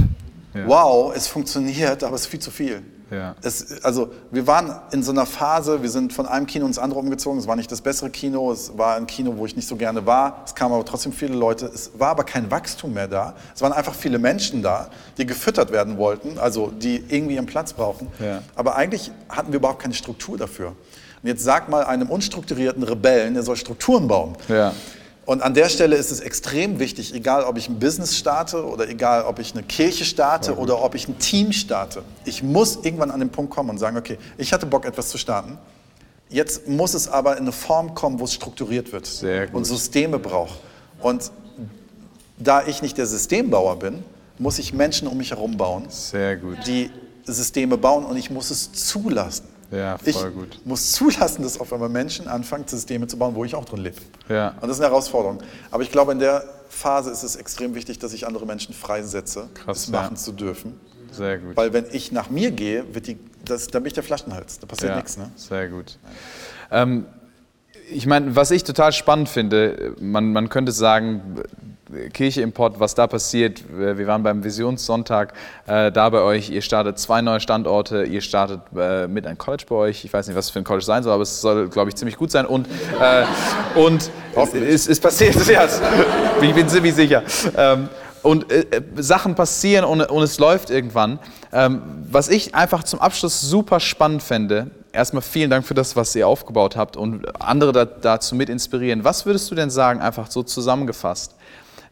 Ja. 0.55 0.69
Wow, 0.69 1.13
es 1.13 1.27
funktioniert, 1.27 2.01
aber 2.01 2.15
es 2.15 2.21
ist 2.21 2.27
viel 2.27 2.39
zu 2.39 2.49
viel. 2.49 2.81
Ja. 3.11 3.35
Es, 3.41 3.83
also 3.83 4.11
wir 4.31 4.47
waren 4.47 4.75
in 4.91 5.03
so 5.03 5.11
einer 5.11 5.25
Phase, 5.25 5.81
wir 5.81 5.89
sind 5.89 6.13
von 6.13 6.25
einem 6.25 6.47
Kino 6.47 6.65
ins 6.65 6.79
andere 6.79 6.99
umgezogen. 6.99 7.39
Es 7.39 7.47
war 7.47 7.55
nicht 7.55 7.71
das 7.71 7.81
bessere 7.81 8.09
Kino, 8.09 8.51
es 8.51 8.77
war 8.77 8.95
ein 8.95 9.07
Kino, 9.07 9.37
wo 9.37 9.45
ich 9.45 9.55
nicht 9.55 9.67
so 9.67 9.75
gerne 9.75 10.05
war. 10.05 10.41
Es 10.45 10.55
kamen 10.55 10.73
aber 10.73 10.85
trotzdem 10.85 11.11
viele 11.11 11.35
Leute. 11.35 11.67
Es 11.67 11.91
war 11.97 12.09
aber 12.09 12.23
kein 12.23 12.49
Wachstum 12.49 12.93
mehr 12.93 13.07
da. 13.07 13.35
Es 13.53 13.61
waren 13.61 13.73
einfach 13.73 13.93
viele 13.93 14.17
Menschen 14.17 14.61
da, 14.61 14.89
die 15.17 15.25
gefüttert 15.25 15.71
werden 15.71 15.97
wollten, 15.97 16.37
also 16.39 16.71
die 16.71 17.03
irgendwie 17.09 17.35
ihren 17.35 17.45
Platz 17.45 17.73
brauchen. 17.73 18.07
Ja. 18.19 18.41
Aber 18.55 18.75
eigentlich 18.75 19.11
hatten 19.29 19.51
wir 19.51 19.59
überhaupt 19.59 19.81
keine 19.81 19.93
Struktur 19.93 20.37
dafür. 20.37 20.67
Und 20.67 21.29
jetzt 21.29 21.43
sag 21.43 21.69
mal 21.69 21.83
einem 21.83 22.09
unstrukturierten 22.09 22.83
Rebellen, 22.83 23.33
der 23.33 23.43
soll 23.43 23.55
Strukturen 23.55 24.07
bauen. 24.07 24.35
Ja. 24.47 24.73
Und 25.25 25.41
an 25.41 25.55
der 25.55 25.69
Stelle 25.69 25.95
ist 25.95 26.11
es 26.11 26.19
extrem 26.19 26.77
wichtig, 26.79 27.13
egal 27.13 27.45
ob 27.45 27.57
ich 27.57 27.67
ein 27.67 27.79
Business 27.79 28.15
starte 28.15 28.63
oder 28.63 28.87
egal 28.87 29.23
ob 29.23 29.39
ich 29.39 29.53
eine 29.53 29.63
Kirche 29.63 30.05
starte 30.05 30.55
oder 30.55 30.83
ob 30.83 30.93
ich 30.93 31.07
ein 31.07 31.17
Team 31.17 31.51
starte. 31.51 32.03
Ich 32.25 32.43
muss 32.43 32.77
irgendwann 32.83 33.09
an 33.09 33.19
den 33.19 33.29
Punkt 33.29 33.51
kommen 33.51 33.71
und 33.71 33.79
sagen, 33.79 33.97
okay, 33.97 34.19
ich 34.37 34.53
hatte 34.53 34.67
Bock, 34.67 34.85
etwas 34.85 35.09
zu 35.09 35.17
starten. 35.17 35.57
Jetzt 36.29 36.67
muss 36.67 36.93
es 36.93 37.07
aber 37.07 37.37
in 37.37 37.43
eine 37.43 37.51
Form 37.51 37.95
kommen, 37.95 38.19
wo 38.19 38.25
es 38.25 38.33
strukturiert 38.33 38.91
wird 38.91 39.09
und 39.51 39.65
Systeme 39.65 40.19
braucht. 40.19 40.59
Und 41.01 41.31
da 42.37 42.63
ich 42.65 42.81
nicht 42.81 42.97
der 42.97 43.07
Systembauer 43.07 43.79
bin, 43.79 44.03
muss 44.37 44.59
ich 44.59 44.73
Menschen 44.73 45.07
um 45.07 45.17
mich 45.17 45.31
herum 45.31 45.57
bauen, 45.57 45.85
Sehr 45.89 46.35
gut. 46.35 46.57
die 46.67 46.91
Systeme 47.23 47.77
bauen 47.77 48.05
und 48.05 48.17
ich 48.17 48.29
muss 48.29 48.51
es 48.51 48.71
zulassen. 48.73 49.45
Ja, 49.75 49.97
Ich 50.03 50.15
voll 50.15 50.31
gut. 50.31 50.59
muss 50.65 50.91
zulassen, 50.93 51.43
dass 51.43 51.59
auf 51.59 51.71
einmal 51.73 51.89
Menschen 51.89 52.27
anfangen, 52.27 52.67
Systeme 52.67 53.07
zu 53.07 53.17
bauen, 53.17 53.35
wo 53.35 53.43
ich 53.45 53.55
auch 53.55 53.65
drin 53.65 53.81
lebe. 53.81 53.97
Ja. 54.29 54.49
Und 54.61 54.63
das 54.63 54.71
ist 54.77 54.79
eine 54.79 54.89
Herausforderung. 54.89 55.39
Aber 55.71 55.83
ich 55.83 55.91
glaube, 55.91 56.11
in 56.11 56.19
der 56.19 56.43
Phase 56.69 57.11
ist 57.11 57.23
es 57.23 57.35
extrem 57.35 57.75
wichtig, 57.75 57.99
dass 57.99 58.13
ich 58.13 58.27
andere 58.27 58.45
Menschen 58.45 58.73
freisetze, 58.73 59.49
Krass, 59.53 59.87
ja. 59.87 59.91
machen 59.93 60.17
zu 60.17 60.31
dürfen. 60.31 60.79
Sehr 61.11 61.37
gut. 61.37 61.55
Weil 61.55 61.73
wenn 61.73 61.85
ich 61.91 62.11
nach 62.11 62.29
mir 62.29 62.51
gehe, 62.51 62.93
wird 62.93 63.07
die, 63.07 63.17
das, 63.45 63.67
dann 63.67 63.83
bin 63.83 63.87
ich 63.87 63.93
der 63.93 64.03
Flaschenhals. 64.03 64.59
Da 64.59 64.67
passiert 64.67 64.91
ja, 64.91 64.95
nichts. 64.97 65.17
Ne? 65.17 65.31
Sehr 65.35 65.69
gut. 65.69 65.97
Ähm, 66.71 67.05
ich 67.89 68.05
meine, 68.07 68.35
was 68.35 68.51
ich 68.51 68.63
total 68.63 68.91
spannend 68.91 69.29
finde, 69.29 69.95
man, 69.99 70.33
man 70.33 70.49
könnte 70.49 70.71
sagen, 70.71 71.41
Kirche 72.13 72.41
im 72.41 72.51
Pott, 72.51 72.79
was 72.79 72.95
da 72.95 73.07
passiert. 73.07 73.63
Wir 73.69 74.07
waren 74.07 74.23
beim 74.23 74.43
Visionssonntag 74.43 75.33
äh, 75.67 75.91
da 75.91 76.09
bei 76.09 76.21
euch. 76.21 76.49
Ihr 76.49 76.61
startet 76.61 76.99
zwei 76.99 77.21
neue 77.21 77.39
Standorte. 77.39 78.03
Ihr 78.03 78.21
startet 78.21 78.61
äh, 78.77 79.07
mit 79.07 79.25
einem 79.25 79.37
College 79.37 79.65
bei 79.67 79.75
euch. 79.75 80.05
Ich 80.05 80.13
weiß 80.13 80.27
nicht, 80.27 80.35
was 80.35 80.49
für 80.49 80.59
ein 80.59 80.65
College 80.65 80.85
sein 80.85 81.03
soll, 81.03 81.13
aber 81.13 81.23
es 81.23 81.41
soll, 81.41 81.69
glaube 81.69 81.89
ich, 81.89 81.95
ziemlich 81.95 82.17
gut 82.17 82.31
sein. 82.31 82.45
Und, 82.45 82.67
äh, 82.99 83.25
und 83.75 84.09
es, 84.53 84.87
es 84.87 84.99
passiert, 84.99 85.35
ja, 85.47 85.67
ich 86.41 86.53
bin 86.53 86.67
ziemlich 86.69 86.95
sicher. 86.95 87.23
Ähm, 87.57 87.89
und 88.25 88.51
äh, 88.51 88.61
äh, 88.61 88.81
Sachen 88.95 89.35
passieren 89.35 89.85
und, 89.85 90.01
und 90.01 90.23
es 90.23 90.39
läuft 90.39 90.71
irgendwann. 90.71 91.19
Ähm, 91.53 91.81
was 92.09 92.27
ich 92.27 92.55
einfach 92.55 92.83
zum 92.83 92.99
Abschluss 92.99 93.39
super 93.39 93.79
spannend 93.79 94.23
fände, 94.23 94.71
erstmal 94.91 95.21
vielen 95.21 95.51
Dank 95.51 95.65
für 95.65 95.75
das, 95.75 95.95
was 95.95 96.15
ihr 96.15 96.27
aufgebaut 96.27 96.75
habt 96.75 96.97
und 96.97 97.23
andere 97.39 97.71
da, 97.71 97.85
dazu 97.85 98.33
mit 98.33 98.49
inspirieren. 98.49 99.03
Was 99.03 99.27
würdest 99.27 99.51
du 99.51 99.55
denn 99.55 99.69
sagen, 99.69 100.01
einfach 100.01 100.31
so 100.31 100.41
zusammengefasst? 100.41 101.35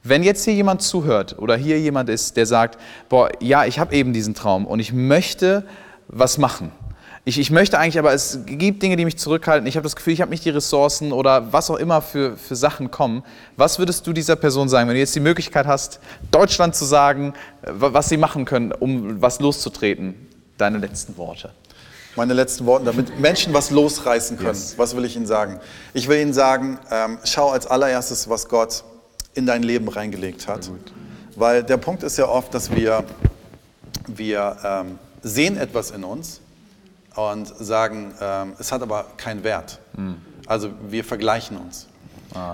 Wenn 0.06 0.22
jetzt 0.22 0.44
hier 0.44 0.54
jemand 0.54 0.82
zuhört 0.82 1.40
oder 1.40 1.56
hier 1.56 1.80
jemand 1.80 2.10
ist, 2.10 2.36
der 2.36 2.46
sagt, 2.46 2.78
boah, 3.08 3.30
ja, 3.40 3.64
ich 3.64 3.80
habe 3.80 3.96
eben 3.96 4.12
diesen 4.12 4.36
Traum 4.36 4.68
und 4.68 4.82
ich 4.82 4.92
möchte 4.92 5.64
was 6.10 6.38
machen. 6.38 6.72
Ich, 7.24 7.40
ich 7.40 7.52
möchte 7.52 7.80
eigentlich, 7.80 7.98
aber 7.98 8.12
es 8.12 8.40
gibt 8.46 8.84
Dinge, 8.84 8.98
die 8.98 9.06
mich 9.06 9.18
zurückhalten. 9.18 9.66
Ich 9.66 9.78
habe 9.78 9.84
das 9.84 9.96
Gefühl, 9.96 10.12
ich 10.12 10.20
habe 10.20 10.30
nicht 10.30 10.44
die 10.44 10.50
Ressourcen 10.50 11.14
oder 11.14 11.54
was 11.54 11.72
auch 11.72 11.78
immer 11.78 12.02
für, 12.02 12.36
für 12.36 12.58
Sachen 12.58 12.92
kommen. 12.92 13.24
Was 13.56 13.80
würdest 13.80 14.06
du 14.06 14.12
dieser 14.12 14.36
Person 14.36 14.68
sagen, 14.68 14.90
wenn 14.90 14.96
du 14.96 15.00
jetzt 15.00 15.16
die 15.16 15.22
Möglichkeit 15.22 15.66
hast, 15.66 16.02
Deutschland 16.32 16.76
zu 16.76 16.84
sagen, 16.84 17.34
äh, 17.62 17.70
was 17.72 18.10
sie 18.10 18.18
machen 18.18 18.44
können, 18.44 18.74
um 18.74 19.22
was 19.22 19.40
loszutreten? 19.40 20.16
Deine 20.58 20.80
letzten 20.80 21.16
Worte. 21.16 21.52
Meine 22.18 22.34
letzten 22.34 22.66
Worte, 22.66 22.86
damit 22.86 23.18
Menschen 23.22 23.54
was 23.54 23.72
losreißen 23.72 24.36
können. 24.36 24.50
Yes. 24.50 24.78
Was 24.78 24.94
will 24.94 25.06
ich 25.06 25.16
Ihnen 25.16 25.26
sagen? 25.26 25.62
Ich 25.94 26.10
will 26.10 26.20
Ihnen 26.20 26.34
sagen, 26.34 26.78
ähm, 26.92 27.20
schau 27.24 27.52
als 27.52 27.66
allererstes, 27.68 28.30
was 28.30 28.50
Gott 28.50 28.84
in 29.34 29.46
dein 29.46 29.64
Leben 29.64 29.88
reingelegt 29.88 30.48
hat. 30.48 30.70
Weil 31.36 31.64
der 31.64 31.78
Punkt 31.78 32.04
ist 32.04 32.18
ja 32.18 32.28
oft, 32.28 32.54
dass 32.54 32.72
wir, 32.72 33.04
wir 34.08 34.58
ähm, 34.64 35.00
sehen 35.22 35.58
etwas 35.58 35.92
in 35.92 36.04
uns 36.04 36.42
und 37.16 37.48
sagen, 37.48 38.14
ähm, 38.22 38.54
es 38.60 38.72
hat 38.72 38.82
aber 38.82 39.06
keinen 39.18 39.44
Wert. 39.44 39.80
Also 40.46 40.70
wir 40.90 41.04
vergleichen 41.04 41.58
uns. 41.58 41.88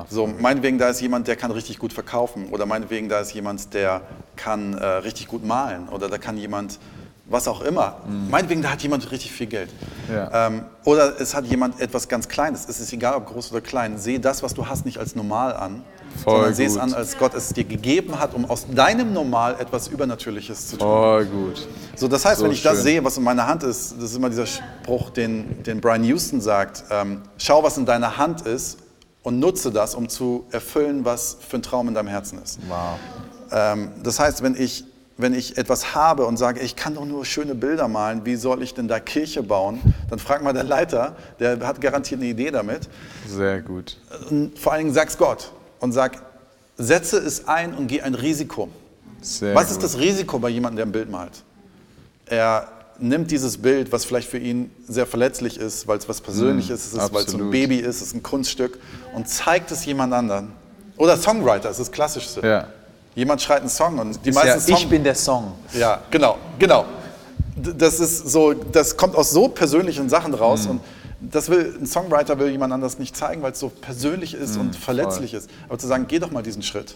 so, 0.10 0.28
meinetwegen, 0.28 0.78
da 0.78 0.90
ist 0.90 1.02
jemand, 1.02 1.28
der 1.28 1.38
kann 1.38 1.52
richtig 1.52 1.80
gut 1.80 1.94
verkaufen 1.94 2.50
oder 2.50 2.66
meinetwegen, 2.66 3.08
da 3.08 3.20
ist 3.20 3.34
jemand, 3.34 3.74
der 3.74 4.02
kann 4.36 4.74
äh, 4.74 4.86
richtig 4.86 5.28
gut 5.28 5.46
malen 5.46 5.88
oder 5.88 6.10
da 6.10 6.18
kann 6.18 6.38
jemand 6.38 6.80
was 7.30 7.48
auch 7.48 7.62
immer. 7.62 7.98
Meinetwegen, 8.30 8.62
da 8.62 8.72
hat 8.72 8.82
jemand 8.82 9.10
richtig 9.12 9.32
viel 9.32 9.48
Geld. 9.48 9.70
Ja. 10.12 10.48
Ähm, 10.48 10.66
oder 10.84 11.20
es 11.22 11.36
hat 11.36 11.46
jemand 11.46 11.80
etwas 11.80 12.08
ganz 12.08 12.28
Kleines. 12.28 12.68
Es 12.68 12.80
ist 12.80 12.92
egal, 12.92 13.16
ob 13.16 13.28
groß 13.28 13.52
oder 13.52 13.62
klein. 13.62 13.98
Sehe 13.98 14.20
das, 14.20 14.42
was 14.44 14.54
du 14.54 14.68
hast, 14.68 14.86
nicht 14.86 14.98
als 14.98 15.16
normal 15.16 15.54
an, 15.54 15.84
Voll 16.24 16.54
sondern 16.54 16.68
es 16.68 16.78
an, 16.78 16.94
als 16.94 17.18
Gott 17.18 17.34
es 17.34 17.50
dir 17.50 17.64
gegeben 17.64 18.20
hat, 18.20 18.34
um 18.34 18.50
aus 18.50 18.66
deinem 18.70 19.14
Normal 19.14 19.56
etwas 19.60 19.88
Übernatürliches 19.88 20.68
zu 20.68 20.78
tun. 20.78 20.88
Oh, 20.88 21.24
gut. 21.24 21.68
So, 21.96 22.08
das 22.08 22.26
heißt, 22.26 22.40
So 22.40 22.46
wenn 22.46 22.52
ich 22.52 22.64
das 22.64 22.76
schön. 22.76 22.84
sehe, 22.84 23.04
was 23.04 23.18
in 23.18 23.24
meiner 23.24 23.48
Hand 23.48 23.64
ist, 23.64 23.96
das 23.98 24.12
ist 24.12 24.16
immer 24.16 24.30
dieser 24.30 24.46
Spruch, 24.46 25.10
den, 25.12 25.64
den 25.64 25.82
Brian 25.82 26.04
Houston 26.04 26.42
sagt, 26.42 26.84
ähm, 26.92 27.22
schau, 27.38 27.64
was 27.64 27.78
in 27.78 27.86
deiner 27.86 28.18
Hand 28.18 28.42
ist 28.42 28.80
und 29.24 29.40
nutze 29.40 29.72
das, 29.72 29.96
um 29.96 30.10
zu 30.10 30.46
erfüllen, 30.52 31.06
was 31.06 31.38
für 31.48 31.58
ein 31.58 31.62
Traum 31.62 31.88
in 31.88 31.94
deinem 31.94 32.08
Herzen 32.08 32.42
ist. 32.42 32.60
Wow. 32.68 32.98
Ähm, 33.52 33.92
das 34.04 34.20
heißt, 34.20 34.44
wenn 34.44 34.56
ich, 34.56 34.86
wenn 35.18 35.34
ich 35.34 35.58
etwas 35.58 35.94
habe 35.96 36.26
und 36.26 36.38
sage, 36.38 36.62
ich 36.62 36.76
kann 36.76 36.96
doch 36.96 37.06
nur 37.06 37.26
schöne 37.26 37.56
Bilder 37.56 37.88
malen, 37.88 38.26
wie 38.26 38.36
soll 38.36 38.64
ich 38.64 38.74
denn 38.74 38.88
da 38.88 39.00
Kirche 39.00 39.44
bauen? 39.44 39.80
Dann 40.10 40.20
frag 40.20 40.42
mal 40.44 40.54
der 40.54 40.64
Leiter, 40.64 41.16
der 41.40 41.60
hat 41.66 41.82
garantiert 41.82 42.22
eine 42.22 42.30
Idee 42.30 42.52
damit. 42.52 42.90
Sehr 43.28 43.62
gut. 43.62 43.98
Und 44.30 44.58
vor 44.58 44.72
allen 44.74 44.84
Dingen 44.86 44.94
sag's 44.94 45.18
Gott 45.18 45.52
und 45.80 45.92
sag, 45.92 46.22
setze 46.78 47.18
es 47.18 47.48
ein 47.48 47.74
und 47.74 47.88
geh 47.88 48.02
ein 48.02 48.16
Risiko. 48.16 48.70
Sehr 49.22 49.54
Was 49.56 49.66
gut. 49.68 49.72
ist 49.74 49.84
das 49.84 49.98
Risiko 50.00 50.40
bei 50.40 50.50
jemandem, 50.50 50.78
der 50.78 50.86
ein 50.86 50.92
Bild 50.92 51.10
malt? 51.12 51.44
Er 52.26 52.68
nimmt 53.00 53.32
dieses 53.32 53.58
Bild, 53.58 53.92
was 53.92 54.06
vielleicht 54.06 54.30
für 54.30 54.38
ihn 54.38 54.72
sehr 54.88 55.06
verletzlich 55.06 55.58
ist, 55.58 55.88
weil 55.88 55.98
es 55.98 56.08
was 56.08 56.22
Persönliches 56.22 56.94
ist, 56.94 57.14
weil 57.14 57.24
es 57.24 57.32
so 57.32 57.38
ein. 57.38 57.50
Baby 57.50 57.78
ist, 57.78 57.98
es 57.98 58.02
ist 58.08 58.14
ein 58.16 58.24
Kunststück 58.24 58.78
und 59.14 59.28
zeigt 59.28 59.72
es 59.72 59.86
jemand 59.86 60.14
anderen. 60.14 60.52
Oder 60.98 61.18
Songwriter, 61.18 61.70
das 61.70 61.80
ist 61.80 61.88
das 61.88 61.92
Klassischste. 61.92 62.46
Ja. 62.46 62.68
Jemand 63.16 63.42
schreibt 63.42 63.62
einen 63.62 63.70
Song 63.70 63.98
und 64.00 64.24
die 64.26 64.30
Ist 64.30 64.36
meisten 64.36 64.50
ja, 64.50 64.60
Song 64.60 64.76
ich 64.84 64.90
bin 64.90 65.04
der 65.04 65.16
Song. 65.16 65.54
ja, 65.74 66.02
genau, 66.12 66.38
genau. 66.58 66.86
Das 67.56 68.00
ist 68.00 68.30
so, 68.30 68.54
das 68.54 68.96
kommt 68.96 69.16
aus 69.16 69.32
so 69.32 69.48
persönlichen 69.50 70.08
Sachen 70.10 70.34
raus 70.34 70.64
Mhm. 70.66 70.72
und 70.72 70.82
das 71.22 71.50
will 71.50 71.78
ein 71.82 71.86
Songwriter 71.86 72.40
will 72.40 72.50
jemand 72.50 72.72
anders 72.74 72.98
nicht 73.00 73.16
zeigen, 73.16 73.42
weil 73.42 73.52
es 73.52 73.60
so 73.60 73.70
persönlich 73.70 74.34
ist 74.34 74.56
Mhm, 74.56 74.62
und 74.62 74.76
verletzlich 74.76 75.34
ist. 75.34 75.50
Aber 75.68 75.78
zu 75.78 75.88
sagen, 75.88 76.06
geh 76.08 76.20
doch 76.20 76.32
mal 76.32 76.44
diesen 76.44 76.64
Schritt. 76.64 76.96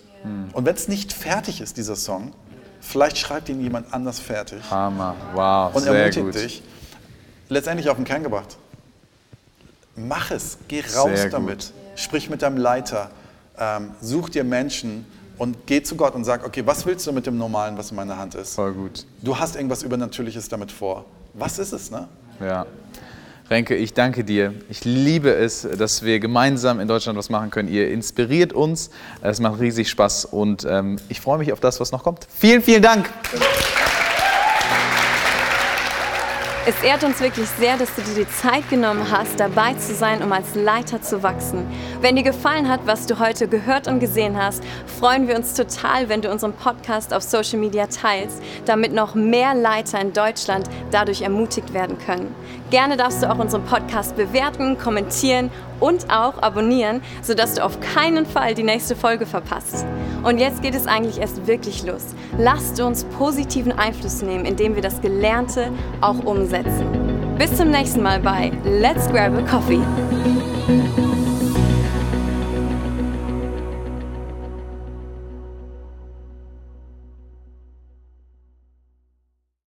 Und 0.53 0.65
wenn 0.65 0.75
es 0.75 0.87
nicht 0.87 1.11
fertig 1.11 1.59
ist, 1.59 1.75
dieser 1.77 1.95
Song, 1.97 2.31
vielleicht 2.79 3.17
schreibt 3.17 3.49
ihn 3.49 3.61
jemand 3.61 3.93
anders 3.93 4.19
fertig 4.19 4.59
Hammer. 4.71 5.15
Wow. 5.33 5.75
und 5.75 5.83
Sehr 5.83 5.93
ermutigt 5.93 6.25
gut. 6.25 6.35
dich. 6.35 6.63
Letztendlich 7.49 7.89
auf 7.89 7.97
den 7.97 8.05
Kern 8.05 8.23
gebracht. 8.23 8.55
Mach 9.95 10.31
es, 10.31 10.57
geh 10.67 10.79
raus 10.95 11.09
Sehr 11.13 11.25
gut. 11.25 11.33
damit. 11.33 11.73
Sprich 11.95 12.29
mit 12.29 12.41
deinem 12.41 12.57
Leiter, 12.57 13.11
ähm, 13.59 13.91
such 14.01 14.29
dir 14.29 14.43
Menschen 14.43 15.05
und 15.37 15.67
geh 15.67 15.83
zu 15.83 15.95
Gott 15.95 16.15
und 16.15 16.23
sag, 16.23 16.45
okay, 16.45 16.65
was 16.65 16.85
willst 16.85 17.05
du 17.05 17.11
mit 17.11 17.25
dem 17.27 17.37
Normalen, 17.37 17.77
was 17.77 17.91
in 17.91 17.97
meiner 17.97 18.17
Hand 18.17 18.33
ist? 18.35 18.55
Voll 18.55 18.73
gut. 18.73 19.05
Du 19.21 19.37
hast 19.37 19.55
irgendwas 19.55 19.83
Übernatürliches 19.83 20.47
damit 20.49 20.71
vor. 20.71 21.05
Was 21.33 21.59
ist 21.59 21.73
es, 21.73 21.91
ne? 21.91 22.07
Ja. 22.39 22.65
Renke, 23.53 23.75
ich 23.75 23.93
danke 23.93 24.23
dir. 24.23 24.55
Ich 24.67 24.83
liebe 24.83 25.29
es, 25.29 25.61
dass 25.77 26.03
wir 26.03 26.19
gemeinsam 26.19 26.79
in 26.79 26.87
Deutschland 26.87 27.19
was 27.19 27.29
machen 27.29 27.51
können. 27.51 27.69
Ihr 27.69 27.91
inspiriert 27.91 28.51
uns. 28.51 28.89
Es 29.21 29.39
macht 29.39 29.59
riesig 29.59 29.91
Spaß 29.91 30.25
und 30.25 30.65
ähm, 30.67 30.97
ich 31.07 31.21
freue 31.21 31.37
mich 31.37 31.53
auf 31.53 31.59
das, 31.59 31.79
was 31.79 31.91
noch 31.91 32.03
kommt. 32.03 32.25
Vielen, 32.35 32.63
vielen 32.63 32.81
Dank. 32.81 33.11
Es 36.65 36.81
ehrt 36.81 37.03
uns 37.03 37.19
wirklich 37.19 37.47
sehr, 37.59 37.75
dass 37.75 37.93
du 37.93 38.01
dir 38.01 38.23
die 38.23 38.31
Zeit 38.31 38.69
genommen 38.69 39.11
hast, 39.11 39.37
dabei 39.37 39.73
zu 39.73 39.93
sein, 39.93 40.23
um 40.23 40.31
als 40.31 40.55
Leiter 40.55 41.01
zu 41.01 41.21
wachsen. 41.21 41.67
Wenn 41.99 42.15
dir 42.15 42.23
gefallen 42.23 42.69
hat, 42.69 42.79
was 42.85 43.05
du 43.05 43.19
heute 43.19 43.49
gehört 43.49 43.89
und 43.89 43.99
gesehen 43.99 44.41
hast, 44.41 44.63
freuen 44.97 45.27
wir 45.27 45.35
uns 45.35 45.55
total, 45.55 46.07
wenn 46.07 46.21
du 46.21 46.31
unseren 46.31 46.53
Podcast 46.53 47.13
auf 47.13 47.21
Social 47.21 47.59
Media 47.59 47.85
teilst, 47.87 48.41
damit 48.65 48.93
noch 48.93 49.13
mehr 49.13 49.53
Leiter 49.53 49.99
in 49.99 50.13
Deutschland 50.13 50.69
dadurch 50.89 51.21
ermutigt 51.21 51.73
werden 51.73 51.97
können. 51.99 52.33
Gerne 52.73 52.97
darfst 52.97 53.21
du 53.21 53.29
auch 53.29 53.37
unseren 53.37 53.65
Podcast 53.65 54.15
bewerten, 54.15 54.79
kommentieren 54.79 55.51
und 55.79 56.09
auch 56.09 56.41
abonnieren, 56.41 57.03
sodass 57.21 57.53
du 57.53 57.63
auf 57.63 57.79
keinen 57.79 58.25
Fall 58.25 58.55
die 58.55 58.63
nächste 58.63 58.95
Folge 58.95 59.27
verpasst. 59.27 59.85
Und 60.23 60.39
jetzt 60.39 60.63
geht 60.63 60.73
es 60.73 60.87
eigentlich 60.87 61.19
erst 61.19 61.45
wirklich 61.45 61.85
los. 61.85 62.15
Lasst 62.39 62.81
uns 62.81 63.03
positiven 63.03 63.73
Einfluss 63.73 64.23
nehmen, 64.23 64.45
indem 64.45 64.73
wir 64.73 64.81
das 64.81 65.01
Gelernte 65.01 65.71
auch 66.01 66.25
umsetzen. 66.25 67.35
Bis 67.37 67.55
zum 67.55 67.69
nächsten 67.69 68.01
Mal 68.01 68.19
bei 68.19 68.51
Let's 68.63 69.07
Grab 69.07 69.33
a 69.37 69.41
Coffee. 69.43 69.81